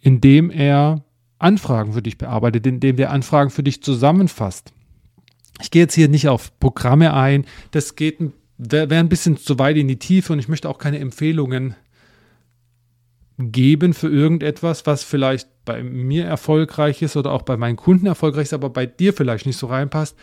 indem 0.00 0.50
er 0.50 1.04
Anfragen 1.38 1.92
für 1.92 2.02
dich 2.02 2.16
bearbeitet, 2.16 2.66
indem 2.66 2.96
der 2.96 3.10
Anfragen 3.10 3.50
für 3.50 3.64
dich 3.64 3.82
zusammenfasst. 3.82 4.72
Ich 5.60 5.70
gehe 5.70 5.82
jetzt 5.82 5.94
hier 5.94 6.08
nicht 6.08 6.28
auf 6.28 6.58
Programme 6.60 7.12
ein, 7.12 7.44
das 7.72 7.96
geht 7.96 8.20
wäre 8.70 8.96
ein 8.96 9.08
bisschen 9.08 9.36
zu 9.36 9.58
weit 9.58 9.76
in 9.76 9.88
die 9.88 9.98
Tiefe 9.98 10.32
und 10.32 10.38
ich 10.38 10.48
möchte 10.48 10.68
auch 10.68 10.78
keine 10.78 10.98
Empfehlungen 10.98 11.74
geben 13.38 13.94
für 13.94 14.08
irgendetwas, 14.08 14.86
was 14.86 15.02
vielleicht 15.02 15.48
bei 15.64 15.82
mir 15.82 16.24
erfolgreich 16.24 17.02
ist 17.02 17.16
oder 17.16 17.32
auch 17.32 17.42
bei 17.42 17.56
meinen 17.56 17.76
Kunden 17.76 18.06
erfolgreich 18.06 18.44
ist, 18.44 18.52
aber 18.52 18.70
bei 18.70 18.86
dir 18.86 19.12
vielleicht 19.12 19.46
nicht 19.46 19.56
so 19.56 19.66
reinpasst. 19.66 20.16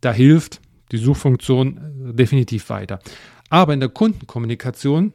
Da 0.00 0.12
hilft 0.12 0.60
die 0.90 0.98
Suchfunktion 0.98 2.10
äh, 2.10 2.14
definitiv 2.14 2.70
weiter. 2.70 3.00
Aber 3.48 3.74
in 3.74 3.80
der 3.80 3.88
Kundenkommunikation 3.88 5.12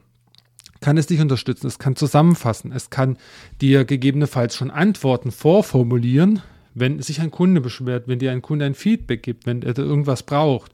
kann 0.80 0.98
es 0.98 1.08
dich 1.08 1.20
unterstützen, 1.20 1.68
es 1.68 1.80
kann 1.80 1.96
zusammenfassen, 1.96 2.72
es 2.72 2.90
kann 2.90 3.18
dir 3.62 3.86
gegebenenfalls 3.86 4.56
schon 4.56 4.70
Antworten 4.70 5.32
vorformulieren, 5.32 6.42
wenn 6.80 7.02
sich 7.02 7.22
ein 7.22 7.32
Kunde 7.32 7.62
beschwert, 7.62 8.08
wenn 8.08 8.20
dir 8.20 8.32
ein 8.32 8.42
Kunde 8.42 8.66
ein 8.66 8.76
Feedback 8.76 9.24
gibt, 9.24 9.46
wenn 9.46 9.64
er 9.64 9.78
irgendwas 9.78 10.24
braucht, 10.24 10.72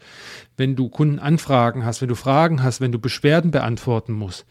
wenn 0.57 0.75
du 0.75 0.89
Kundenanfragen 0.89 1.85
hast, 1.85 2.01
wenn 2.01 2.09
du 2.09 2.15
Fragen 2.15 2.61
hast, 2.61 2.81
wenn 2.81 2.91
du 2.91 2.99
Beschwerden 2.99 3.51
beantworten 3.51 4.13
musst. 4.13 4.45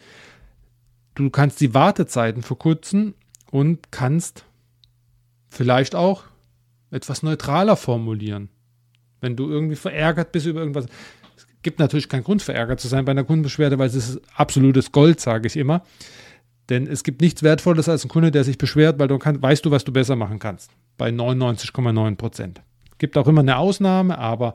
Du 1.15 1.29
kannst 1.29 1.61
die 1.61 1.75
Wartezeiten 1.75 2.43
verkürzen 2.43 3.15
und 3.51 3.93
kannst 3.93 4.45
vielleicht 5.49 5.95
auch 5.95 6.25
etwas 6.91 7.23
neutraler 7.23 7.77
formulieren. 7.77 8.49
Wenn 9.21 9.37
du 9.37 9.49
irgendwie 9.51 9.77
verärgert 9.77 10.33
bist 10.33 10.47
über 10.47 10.61
irgendwas. 10.61 10.87
Es 11.37 11.47
gibt 11.63 11.79
natürlich 11.79 12.09
keinen 12.09 12.25
Grund, 12.25 12.43
verärgert 12.43 12.81
zu 12.81 12.89
sein 12.89 13.05
bei 13.05 13.13
einer 13.13 13.25
Kundenbeschwerde, 13.25 13.79
weil 13.79 13.89
es 13.89 13.95
ist 13.95 14.21
absolutes 14.35 14.91
Gold, 14.91 15.21
sage 15.21 15.47
ich 15.47 15.57
immer. 15.57 15.85
Denn 16.73 16.87
es 16.87 17.05
gibt 17.05 17.21
nichts 17.21 17.43
Wertvolles 17.43 17.87
als 17.87 18.03
ein 18.03 18.09
Kunde, 18.09 18.31
der 18.31 18.45
sich 18.45 18.57
beschwert, 18.57 18.99
weil 18.99 19.07
du 19.07 19.19
kann, 19.19 19.43
weißt 19.43 19.63
du, 19.63 19.71
was 19.71 19.85
du 19.85 19.93
besser 19.93 20.17
machen 20.17 20.39
kannst. 20.39 20.71
Bei 20.97 21.11
99,9 21.11 22.17
Prozent. 22.17 22.63
Gibt 22.97 23.19
auch 23.19 23.29
immer 23.29 23.43
eine 23.43 23.59
Ausnahme, 23.59 24.17
aber 24.17 24.55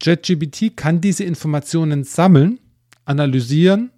JetGBT 0.00 0.76
kann 0.76 1.00
diese 1.00 1.24
Informationen 1.24 2.04
sammeln, 2.04 2.60
analysieren 3.04 3.90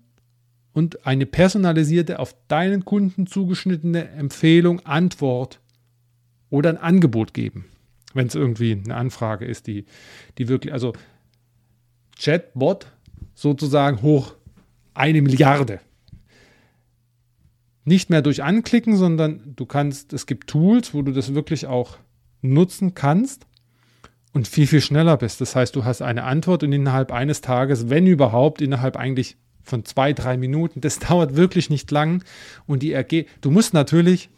und 0.73 1.05
eine 1.07 1.26
personalisierte, 1.26 2.19
auf 2.19 2.35
deinen 2.49 2.87
Kunden 2.87 3.26
zugeschnittene 3.26 4.09
Empfehlung, 4.09 4.81
Antwort 4.87 5.61
oder 6.49 6.71
ein 6.71 6.78
Angebot 6.78 7.35
geben. 7.35 7.67
Wenn 8.14 8.28
es 8.28 8.35
irgendwie 8.35 8.73
eine 8.73 8.95
Anfrage 8.95 9.45
ist, 9.45 9.67
die, 9.67 9.85
die 10.38 10.49
wirklich, 10.49 10.73
also 10.73 10.95
Chatbot 12.19 12.87
sozusagen 13.35 14.00
hoch 14.00 14.35
eine 14.95 15.21
Milliarde. 15.21 15.81
Nicht 17.88 18.11
mehr 18.11 18.21
durch 18.21 18.42
Anklicken, 18.42 18.97
sondern 18.97 19.54
du 19.57 19.64
kannst, 19.64 20.12
es 20.12 20.26
gibt 20.26 20.50
Tools, 20.50 20.92
wo 20.92 21.00
du 21.00 21.11
das 21.11 21.33
wirklich 21.33 21.66
auch 21.66 21.97
nutzen 22.42 22.92
kannst 22.92 23.47
und 24.35 24.47
viel, 24.47 24.66
viel 24.66 24.83
schneller 24.83 25.16
bist. 25.16 25.40
Das 25.40 25.57
heißt, 25.57 25.75
du 25.75 25.87
hast 25.87 26.02
eine 26.02 26.25
Antwort 26.25 26.62
und 26.62 26.73
innerhalb 26.73 27.12
eines 27.12 27.40
Tages, 27.40 27.88
wenn 27.88 28.07
überhaupt, 28.07 28.61
innerhalb 28.61 28.99
eigentlich 28.99 29.38
von 29.62 29.87
zwei, 29.87 30.12
drei 30.12 30.37
Minuten, 30.37 30.83
das 30.83 30.99
dauert 31.09 31.35
wirklich 31.35 31.71
nicht 31.71 31.90
lang 31.90 32.23
und 32.66 32.83
die 32.83 32.92
erge 32.92 33.25
du 33.40 33.50
musst 33.50 33.73
natürlich, 33.73 34.28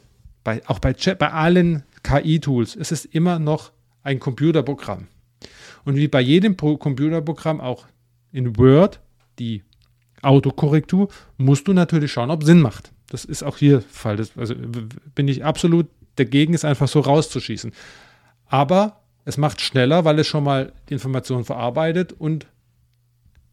bei, 0.45 0.63
auch 0.69 0.79
bei, 0.79 0.95
bei 0.95 1.33
allen 1.33 1.83
KI-Tools, 2.05 2.77
es 2.77 2.93
ist 2.93 3.05
immer 3.05 3.41
noch 3.41 3.73
ein 4.05 4.21
Computerprogramm. 4.21 5.09
Und 5.85 5.97
wie 5.97 6.07
bei 6.07 6.21
jedem 6.21 6.57
Pro 6.57 6.77
Computerprogramm 6.77 7.61
auch 7.61 7.87
in 8.31 8.57
Word, 8.57 9.01
die 9.41 9.65
Autokorrektur, 10.23 11.09
musst 11.37 11.67
du 11.67 11.73
natürlich 11.73 12.13
schauen, 12.13 12.31
ob 12.31 12.45
Sinn 12.45 12.61
macht. 12.61 12.93
Das 13.11 13.27
ist 13.27 13.43
auch 13.43 13.59
hier 13.59 13.83
Fall. 13.83 14.17
Das, 14.17 14.31
also 14.39 14.55
bin 15.15 15.29
ich 15.29 15.45
absolut 15.45 15.87
dagegen, 16.17 16.55
es 16.55 16.65
einfach 16.65 16.89
so 16.89 17.01
rauszuschießen. 17.01 17.73
Aber 18.47 19.03
es 19.27 19.37
macht 19.37 19.61
schneller, 19.61 20.05
weil 20.07 20.19
es 20.19 20.27
schon 20.27 20.45
mal 20.45 20.73
die 20.89 20.95
Information 20.95 21.45
verarbeitet 21.45 22.13
und 22.13 22.47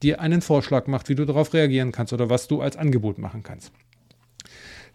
dir 0.01 0.21
einen 0.21 0.41
Vorschlag 0.41 0.87
macht, 0.87 1.09
wie 1.09 1.15
du 1.15 1.25
darauf 1.25 1.53
reagieren 1.53 1.91
kannst 1.91 2.13
oder 2.13 2.29
was 2.29 2.47
du 2.47 2.61
als 2.61 2.77
Angebot 2.77 3.17
machen 3.17 3.43
kannst. 3.43 3.71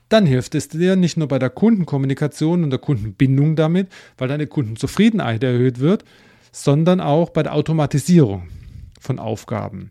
Dann 0.08 0.26
hilft 0.26 0.54
es 0.54 0.68
dir 0.68 0.94
nicht 0.94 1.16
nur 1.16 1.28
bei 1.28 1.38
der 1.38 1.50
Kundenkommunikation 1.50 2.62
und 2.64 2.70
der 2.70 2.78
Kundenbindung 2.78 3.56
damit, 3.56 3.88
weil 4.16 4.28
deine 4.28 4.46
Kundenzufriedenheit 4.46 5.42
erhöht 5.42 5.80
wird, 5.80 6.04
sondern 6.52 7.00
auch 7.00 7.30
bei 7.30 7.42
der 7.42 7.54
Automatisierung 7.54 8.48
von 9.00 9.18
Aufgaben. 9.18 9.90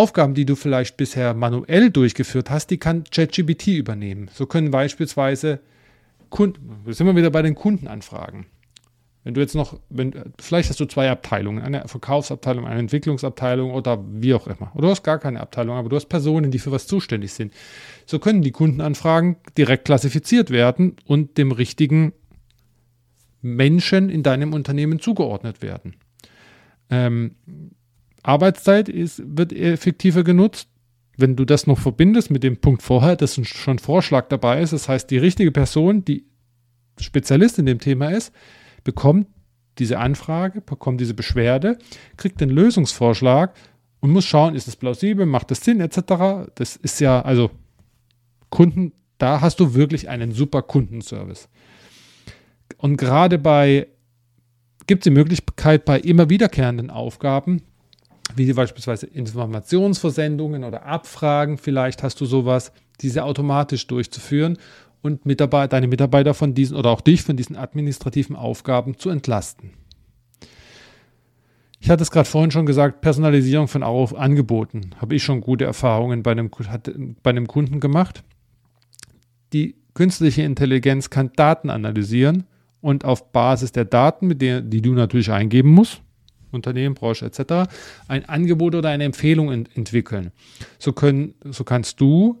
Aufgaben, 0.00 0.32
die 0.32 0.46
du 0.46 0.56
vielleicht 0.56 0.96
bisher 0.96 1.34
manuell 1.34 1.90
durchgeführt 1.90 2.48
hast, 2.48 2.68
die 2.70 2.78
kann 2.78 3.04
ChatGPT 3.04 3.68
übernehmen. 3.68 4.30
So 4.32 4.46
können 4.46 4.70
beispielsweise 4.70 5.60
Kunden, 6.30 6.90
sind 6.90 7.06
wir 7.06 7.14
wieder 7.16 7.30
bei 7.30 7.42
den 7.42 7.54
Kundenanfragen. 7.54 8.46
Wenn 9.24 9.34
du 9.34 9.42
jetzt 9.42 9.54
noch, 9.54 9.78
wenn, 9.90 10.14
vielleicht 10.38 10.70
hast 10.70 10.80
du 10.80 10.86
zwei 10.86 11.10
Abteilungen, 11.10 11.62
eine 11.62 11.86
Verkaufsabteilung, 11.86 12.66
eine 12.66 12.80
Entwicklungsabteilung 12.80 13.72
oder 13.72 14.02
wie 14.10 14.32
auch 14.32 14.46
immer. 14.46 14.70
Oder 14.74 14.86
du 14.86 14.90
hast 14.90 15.02
gar 15.02 15.18
keine 15.18 15.40
Abteilung, 15.40 15.76
aber 15.76 15.90
du 15.90 15.96
hast 15.96 16.06
Personen, 16.06 16.50
die 16.50 16.58
für 16.58 16.72
was 16.72 16.86
zuständig 16.86 17.34
sind. 17.34 17.52
So 18.06 18.18
können 18.18 18.40
die 18.40 18.52
Kundenanfragen 18.52 19.36
direkt 19.58 19.84
klassifiziert 19.84 20.50
werden 20.50 20.96
und 21.04 21.36
dem 21.36 21.52
richtigen 21.52 22.14
Menschen 23.42 24.08
in 24.08 24.22
deinem 24.22 24.54
Unternehmen 24.54 25.00
zugeordnet 25.00 25.60
werden. 25.60 25.96
Ähm, 26.88 27.34
Arbeitszeit 28.22 28.88
ist, 28.88 29.22
wird 29.24 29.52
effektiver 29.52 30.24
genutzt. 30.24 30.68
Wenn 31.16 31.36
du 31.36 31.44
das 31.44 31.66
noch 31.66 31.78
verbindest 31.78 32.30
mit 32.30 32.42
dem 32.42 32.58
Punkt 32.58 32.82
vorher, 32.82 33.16
dass 33.16 33.40
schon 33.46 33.78
Vorschlag 33.78 34.28
dabei 34.28 34.62
ist, 34.62 34.72
das 34.72 34.88
heißt, 34.88 35.10
die 35.10 35.18
richtige 35.18 35.52
Person, 35.52 36.04
die 36.04 36.24
Spezialist 36.98 37.58
in 37.58 37.66
dem 37.66 37.78
Thema 37.78 38.10
ist, 38.10 38.32
bekommt 38.84 39.26
diese 39.78 39.98
Anfrage, 39.98 40.60
bekommt 40.60 41.00
diese 41.00 41.14
Beschwerde, 41.14 41.78
kriegt 42.16 42.40
den 42.40 42.50
Lösungsvorschlag 42.50 43.54
und 44.00 44.10
muss 44.10 44.24
schauen, 44.24 44.54
ist 44.54 44.68
es 44.68 44.76
plausibel, 44.76 45.26
macht 45.26 45.50
es 45.50 45.62
Sinn, 45.62 45.80
etc. 45.80 46.50
Das 46.54 46.76
ist 46.76 47.00
ja, 47.00 47.20
also 47.22 47.50
Kunden, 48.48 48.92
da 49.18 49.40
hast 49.40 49.60
du 49.60 49.74
wirklich 49.74 50.08
einen 50.08 50.32
super 50.32 50.62
Kundenservice. 50.62 51.48
Und 52.76 52.96
gerade 52.96 53.38
bei, 53.38 53.88
gibt 54.86 55.02
es 55.02 55.04
die 55.04 55.16
Möglichkeit, 55.16 55.84
bei 55.84 56.00
immer 56.00 56.30
wiederkehrenden 56.30 56.90
Aufgaben, 56.90 57.62
wie 58.36 58.52
beispielsweise 58.52 59.06
Informationsversendungen 59.06 60.64
oder 60.64 60.84
Abfragen, 60.84 61.58
vielleicht 61.58 62.02
hast 62.02 62.20
du 62.20 62.26
sowas, 62.26 62.72
diese 63.00 63.24
automatisch 63.24 63.86
durchzuführen 63.86 64.58
und 65.02 65.26
Mitarbeiter, 65.26 65.68
deine 65.68 65.88
Mitarbeiter 65.88 66.34
von 66.34 66.54
diesen 66.54 66.76
oder 66.76 66.90
auch 66.90 67.00
dich 67.00 67.22
von 67.22 67.36
diesen 67.36 67.56
administrativen 67.56 68.36
Aufgaben 68.36 68.98
zu 68.98 69.10
entlasten. 69.10 69.70
Ich 71.80 71.88
hatte 71.88 72.02
es 72.02 72.10
gerade 72.10 72.28
vorhin 72.28 72.50
schon 72.50 72.66
gesagt, 72.66 73.00
Personalisierung 73.00 73.66
von 73.66 73.82
Angeboten. 73.82 74.90
Habe 74.98 75.14
ich 75.14 75.22
schon 75.22 75.40
gute 75.40 75.64
Erfahrungen 75.64 76.22
bei 76.22 76.32
einem, 76.32 76.50
bei 77.22 77.30
einem 77.30 77.46
Kunden 77.46 77.80
gemacht. 77.80 78.22
Die 79.54 79.76
künstliche 79.94 80.42
Intelligenz 80.42 81.08
kann 81.08 81.32
Daten 81.34 81.70
analysieren 81.70 82.44
und 82.82 83.06
auf 83.06 83.32
Basis 83.32 83.72
der 83.72 83.86
Daten, 83.86 84.26
mit 84.26 84.42
der, 84.42 84.60
die 84.60 84.82
du 84.82 84.92
natürlich 84.92 85.32
eingeben 85.32 85.70
musst, 85.70 86.02
Unternehmen, 86.52 86.94
Branche 86.94 87.26
etc., 87.26 87.70
ein 88.08 88.24
Angebot 88.24 88.74
oder 88.74 88.88
eine 88.88 89.04
Empfehlung 89.04 89.50
ent 89.50 89.76
entwickeln. 89.76 90.32
So, 90.78 90.92
können, 90.92 91.34
so 91.44 91.64
kannst 91.64 92.00
du 92.00 92.38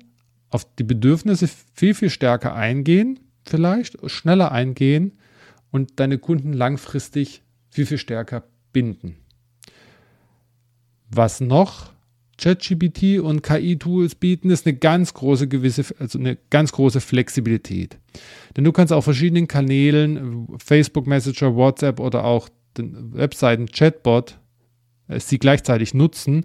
auf 0.50 0.66
die 0.76 0.84
Bedürfnisse 0.84 1.48
viel, 1.74 1.94
viel 1.94 2.10
stärker 2.10 2.54
eingehen, 2.54 3.20
vielleicht 3.44 3.98
schneller 4.10 4.52
eingehen 4.52 5.18
und 5.70 6.00
deine 6.00 6.18
Kunden 6.18 6.52
langfristig 6.52 7.42
viel, 7.68 7.86
viel 7.86 7.98
stärker 7.98 8.44
binden. 8.72 9.16
Was 11.10 11.40
noch 11.40 11.90
ChatGPT 12.40 13.20
und 13.20 13.42
KI-Tools 13.42 14.14
bieten, 14.14 14.50
ist 14.50 14.66
eine 14.66 14.76
ganz 14.76 15.12
große 15.12 15.46
gewisse, 15.46 15.84
also 15.98 16.18
eine 16.18 16.38
ganz 16.48 16.72
große 16.72 17.00
Flexibilität. 17.00 17.98
Denn 18.56 18.64
du 18.64 18.72
kannst 18.72 18.92
auf 18.92 19.04
verschiedenen 19.04 19.46
Kanälen, 19.46 20.48
Facebook 20.58 21.06
Messenger, 21.06 21.54
WhatsApp 21.54 22.00
oder 22.00 22.24
auch 22.24 22.48
den 22.80 23.14
Webseiten 23.14 23.66
Chatbot, 23.66 24.38
äh, 25.08 25.20
sie 25.20 25.38
gleichzeitig 25.38 25.94
nutzen 25.94 26.44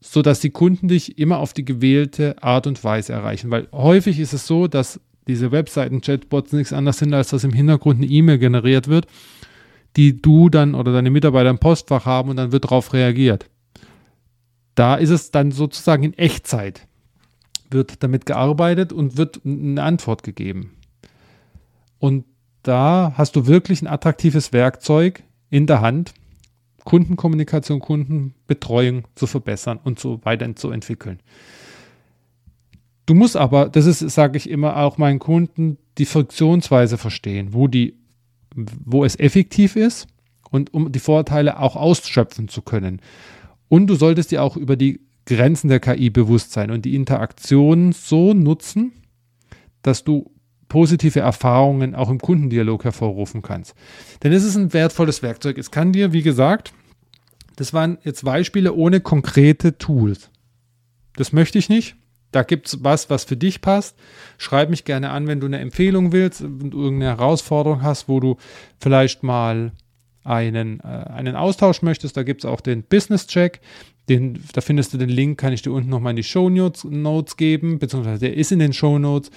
sodass 0.00 0.40
die 0.40 0.50
Kunden 0.50 0.88
dich 0.88 1.18
immer 1.18 1.38
auf 1.38 1.52
die 1.52 1.64
gewählte 1.64 2.42
Art 2.42 2.66
und 2.66 2.82
Weise 2.82 3.12
erreichen. 3.12 3.50
Weil 3.50 3.68
häufig 3.72 4.18
ist 4.18 4.32
es 4.32 4.46
so, 4.46 4.66
dass 4.66 5.00
diese 5.28 5.52
Webseiten-Chatbots 5.52 6.52
nichts 6.52 6.72
anderes 6.72 6.98
sind, 6.98 7.12
als 7.12 7.28
dass 7.28 7.44
im 7.44 7.52
Hintergrund 7.52 7.98
eine 7.98 8.10
E-Mail 8.10 8.38
generiert 8.38 8.88
wird, 8.88 9.06
die 9.96 10.20
du 10.20 10.48
dann 10.48 10.74
oder 10.74 10.92
deine 10.92 11.10
Mitarbeiter 11.10 11.50
im 11.50 11.58
Postfach 11.58 12.06
haben 12.06 12.30
und 12.30 12.36
dann 12.36 12.52
wird 12.52 12.64
darauf 12.64 12.92
reagiert. 12.94 13.50
Da 14.74 14.94
ist 14.94 15.10
es 15.10 15.30
dann 15.30 15.52
sozusagen 15.52 16.04
in 16.04 16.14
Echtzeit, 16.14 16.86
wird 17.70 18.02
damit 18.02 18.24
gearbeitet 18.24 18.92
und 18.92 19.18
wird 19.18 19.40
eine 19.44 19.82
Antwort 19.82 20.22
gegeben. 20.22 20.72
Und 21.98 22.24
da 22.62 23.12
hast 23.16 23.36
du 23.36 23.46
wirklich 23.46 23.82
ein 23.82 23.86
attraktives 23.86 24.52
Werkzeug 24.52 25.22
in 25.50 25.66
der 25.66 25.80
Hand, 25.80 26.14
Kundenkommunikation, 26.84 27.80
Kundenbetreuung 27.80 29.04
zu 29.14 29.26
verbessern 29.26 29.78
und 29.82 29.98
so 29.98 30.20
weiterzuentwickeln. 30.24 31.20
Du 33.06 33.14
musst 33.14 33.36
aber, 33.36 33.68
das 33.68 33.86
ist, 33.86 33.98
sage 33.98 34.36
ich 34.36 34.48
immer, 34.48 34.76
auch 34.76 34.96
meinen 34.96 35.18
Kunden 35.18 35.78
die 35.98 36.06
Funktionsweise 36.06 36.96
verstehen, 36.96 37.52
wo, 37.52 37.66
die, 37.66 37.96
wo 38.54 39.04
es 39.04 39.18
effektiv 39.18 39.76
ist 39.76 40.06
und 40.50 40.72
um 40.72 40.92
die 40.92 41.00
Vorteile 41.00 41.58
auch 41.58 41.76
ausschöpfen 41.76 42.48
zu 42.48 42.62
können. 42.62 43.00
Und 43.68 43.88
du 43.88 43.94
solltest 43.94 44.30
dir 44.30 44.42
auch 44.42 44.56
über 44.56 44.76
die 44.76 45.00
Grenzen 45.26 45.68
der 45.68 45.80
KI 45.80 46.10
bewusst 46.10 46.52
sein 46.52 46.70
und 46.70 46.84
die 46.84 46.94
Interaktion 46.94 47.92
so 47.92 48.32
nutzen, 48.32 48.92
dass 49.82 50.04
du 50.04 50.30
positive 50.70 51.20
Erfahrungen 51.20 51.94
auch 51.94 52.08
im 52.08 52.18
Kundendialog 52.18 52.84
hervorrufen 52.84 53.42
kannst. 53.42 53.74
Denn 54.22 54.32
es 54.32 54.44
ist 54.44 54.56
ein 54.56 54.72
wertvolles 54.72 55.22
Werkzeug. 55.22 55.58
Es 55.58 55.70
kann 55.70 55.92
dir, 55.92 56.14
wie 56.14 56.22
gesagt, 56.22 56.72
das 57.56 57.74
waren 57.74 57.98
jetzt 58.04 58.24
Beispiele 58.24 58.72
ohne 58.72 59.00
konkrete 59.00 59.76
Tools. 59.76 60.30
Das 61.16 61.34
möchte 61.34 61.58
ich 61.58 61.68
nicht. 61.68 61.96
Da 62.30 62.44
gibt 62.44 62.68
es 62.68 62.84
was, 62.84 63.10
was 63.10 63.24
für 63.24 63.36
dich 63.36 63.60
passt. 63.60 63.96
Schreib 64.38 64.70
mich 64.70 64.84
gerne 64.84 65.10
an, 65.10 65.26
wenn 65.26 65.40
du 65.40 65.46
eine 65.46 65.58
Empfehlung 65.58 66.12
willst, 66.12 66.40
du 66.40 66.46
irgendeine 66.46 67.16
Herausforderung 67.16 67.82
hast, 67.82 68.08
wo 68.08 68.20
du 68.20 68.36
vielleicht 68.78 69.22
mal 69.22 69.72
einen, 70.22 70.80
äh, 70.80 70.84
einen 70.84 71.34
Austausch 71.34 71.82
möchtest. 71.82 72.16
Da 72.16 72.22
gibt 72.22 72.44
es 72.44 72.50
auch 72.50 72.60
den 72.60 72.84
Business 72.84 73.26
Check. 73.26 73.60
Den, 74.08 74.42
da 74.52 74.60
findest 74.60 74.94
du 74.94 74.98
den 74.98 75.08
Link, 75.08 75.38
kann 75.38 75.52
ich 75.52 75.62
dir 75.62 75.72
unten 75.72 75.90
nochmal 75.90 76.10
in 76.10 76.16
die 76.16 76.22
Show 76.22 76.48
Notes 76.48 77.36
geben, 77.36 77.78
beziehungsweise 77.78 78.20
der 78.20 78.36
ist 78.36 78.52
in 78.52 78.58
den 78.60 78.72
Show 78.72 78.98
Notes. 78.98 79.30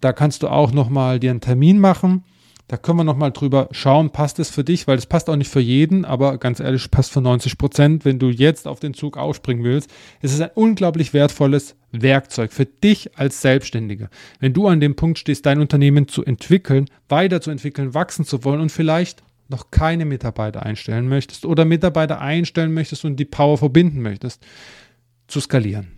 Da 0.00 0.12
kannst 0.12 0.42
du 0.42 0.48
auch 0.48 0.72
nochmal 0.72 1.20
dir 1.20 1.30
einen 1.30 1.40
Termin 1.40 1.78
machen. 1.78 2.24
Da 2.70 2.76
können 2.76 2.98
wir 2.98 3.04
nochmal 3.04 3.32
drüber 3.32 3.68
schauen, 3.72 4.10
passt 4.10 4.38
es 4.38 4.48
für 4.48 4.62
dich, 4.62 4.86
weil 4.86 4.96
es 4.96 5.06
passt 5.06 5.28
auch 5.28 5.34
nicht 5.34 5.50
für 5.50 5.58
jeden, 5.58 6.04
aber 6.04 6.38
ganz 6.38 6.60
ehrlich, 6.60 6.88
passt 6.88 7.10
für 7.10 7.20
90 7.20 7.58
Prozent. 7.58 8.04
Wenn 8.04 8.20
du 8.20 8.28
jetzt 8.28 8.68
auf 8.68 8.78
den 8.78 8.94
Zug 8.94 9.16
aufspringen 9.16 9.64
willst, 9.64 9.90
ist 10.22 10.32
es 10.32 10.40
ein 10.40 10.50
unglaublich 10.54 11.12
wertvolles 11.12 11.74
Werkzeug 11.90 12.52
für 12.52 12.66
dich 12.66 13.18
als 13.18 13.40
Selbstständiger. 13.40 14.08
Wenn 14.38 14.52
du 14.52 14.68
an 14.68 14.78
dem 14.78 14.94
Punkt 14.94 15.18
stehst, 15.18 15.46
dein 15.46 15.58
Unternehmen 15.58 16.06
zu 16.06 16.24
entwickeln, 16.24 16.86
weiterzuentwickeln, 17.08 17.92
wachsen 17.92 18.24
zu 18.24 18.44
wollen 18.44 18.60
und 18.60 18.70
vielleicht 18.70 19.24
noch 19.48 19.72
keine 19.72 20.04
Mitarbeiter 20.04 20.62
einstellen 20.62 21.08
möchtest 21.08 21.44
oder 21.44 21.64
Mitarbeiter 21.64 22.20
einstellen 22.20 22.72
möchtest 22.72 23.04
und 23.04 23.16
die 23.16 23.24
Power 23.24 23.58
verbinden 23.58 24.00
möchtest, 24.00 24.46
zu 25.26 25.40
skalieren. 25.40 25.88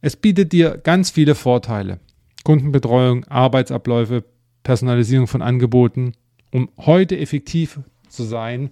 Es 0.00 0.14
bietet 0.14 0.52
dir 0.52 0.78
ganz 0.78 1.10
viele 1.10 1.34
Vorteile. 1.34 1.98
Kundenbetreuung, 2.44 3.24
Arbeitsabläufe, 3.24 4.24
Personalisierung 4.62 5.26
von 5.26 5.42
Angeboten, 5.42 6.12
um 6.50 6.68
heute 6.78 7.18
effektiv 7.18 7.80
zu 8.08 8.24
sein, 8.24 8.70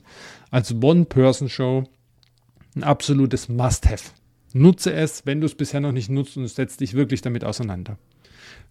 als 0.51 0.75
One-Person-Show 0.75 1.85
ein 2.77 2.83
absolutes 2.85 3.49
Must-Have. 3.49 4.11
Nutze 4.53 4.93
es, 4.93 5.27
wenn 5.27 5.41
du 5.41 5.47
es 5.47 5.55
bisher 5.55 5.81
noch 5.81 5.93
nicht 5.93 6.11
nutzt 6.11 6.37
und 6.37 6.47
setz 6.49 6.77
dich 6.77 6.95
wirklich 6.95 7.23
damit 7.23 7.45
auseinander. 7.45 7.99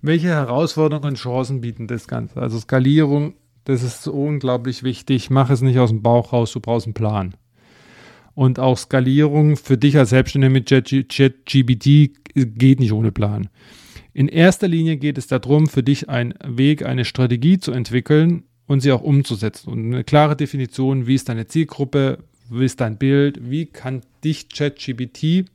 Welche 0.01 0.27
Herausforderungen 0.27 1.09
und 1.09 1.17
Chancen 1.17 1.61
bieten 1.61 1.87
das 1.87 2.07
Ganze? 2.07 2.41
Also 2.41 2.59
Skalierung, 2.59 3.33
das 3.65 3.83
ist 3.83 4.07
unglaublich 4.07 4.83
wichtig. 4.83 5.29
Mach 5.29 5.49
es 5.49 5.61
nicht 5.61 5.79
aus 5.79 5.89
dem 5.89 6.01
Bauch 6.01 6.33
raus, 6.33 6.51
du 6.53 6.59
brauchst 6.59 6.85
einen 6.87 6.93
Plan. 6.93 7.35
Und 8.35 8.59
auch 8.59 8.77
Skalierung 8.77 9.57
für 9.57 9.77
dich 9.77 9.97
als 9.97 10.11
Selbstständiger 10.11 10.51
mit 10.51 10.69
ChatGBT 10.69 12.11
geht 12.35 12.79
nicht 12.79 12.93
ohne 12.93 13.11
Plan. 13.11 13.49
In 14.13 14.27
erster 14.27 14.67
Linie 14.67 14.97
geht 14.97 15.17
es 15.17 15.27
darum, 15.27 15.67
für 15.67 15.83
dich 15.83 16.09
einen 16.09 16.33
Weg, 16.43 16.85
eine 16.85 17.05
Strategie 17.05 17.59
zu 17.59 17.71
entwickeln 17.71 18.43
und 18.67 18.81
sie 18.81 18.91
auch 18.91 19.01
umzusetzen. 19.01 19.69
Und 19.69 19.93
eine 19.93 20.03
klare 20.03 20.35
Definition, 20.35 21.07
wie 21.07 21.15
ist 21.15 21.29
deine 21.29 21.47
Zielgruppe, 21.47 22.19
wie 22.49 22.65
ist 22.65 22.81
dein 22.81 22.97
Bild, 22.97 23.49
wie 23.49 23.65
kann 23.67 24.01
dich 24.23 24.49
ChatGPT 24.49 25.45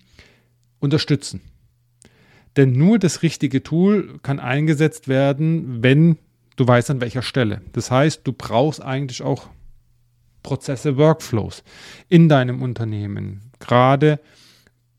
unterstützen. 0.79 1.41
Denn 2.57 2.73
nur 2.73 2.99
das 2.99 3.23
richtige 3.23 3.63
Tool 3.63 4.19
kann 4.23 4.39
eingesetzt 4.39 5.09
werden, 5.09 5.83
wenn 5.83 6.19
du 6.57 6.67
weißt, 6.67 6.91
an 6.91 7.01
welcher 7.01 7.23
Stelle. 7.23 7.63
Das 7.73 7.91
heißt, 7.91 8.21
du 8.25 8.33
brauchst 8.33 8.81
eigentlich 8.81 9.23
auch 9.23 9.49
Prozesse, 10.43 10.97
Workflows 10.97 11.65
in 12.09 12.29
deinem 12.29 12.63
Unternehmen. 12.63 13.41
Gerade 13.59 14.21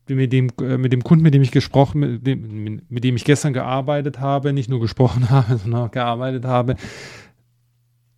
mit 0.08 0.32
dem, 0.32 0.50
äh, 0.60 0.78
mit 0.78 0.92
dem 0.92 1.02
Kunden, 1.02 1.22
mit 1.22 1.34
dem 1.34 1.42
ich 1.42 1.50
gesprochen, 1.50 2.00
mit 2.00 2.26
dem, 2.26 2.82
mit 2.88 3.04
dem 3.04 3.16
ich 3.16 3.24
gestern 3.24 3.52
gearbeitet 3.52 4.20
habe, 4.20 4.52
nicht 4.52 4.70
nur 4.70 4.80
gesprochen 4.80 5.30
habe, 5.30 5.58
sondern 5.58 5.82
auch 5.82 5.90
gearbeitet 5.90 6.44
habe, 6.44 6.76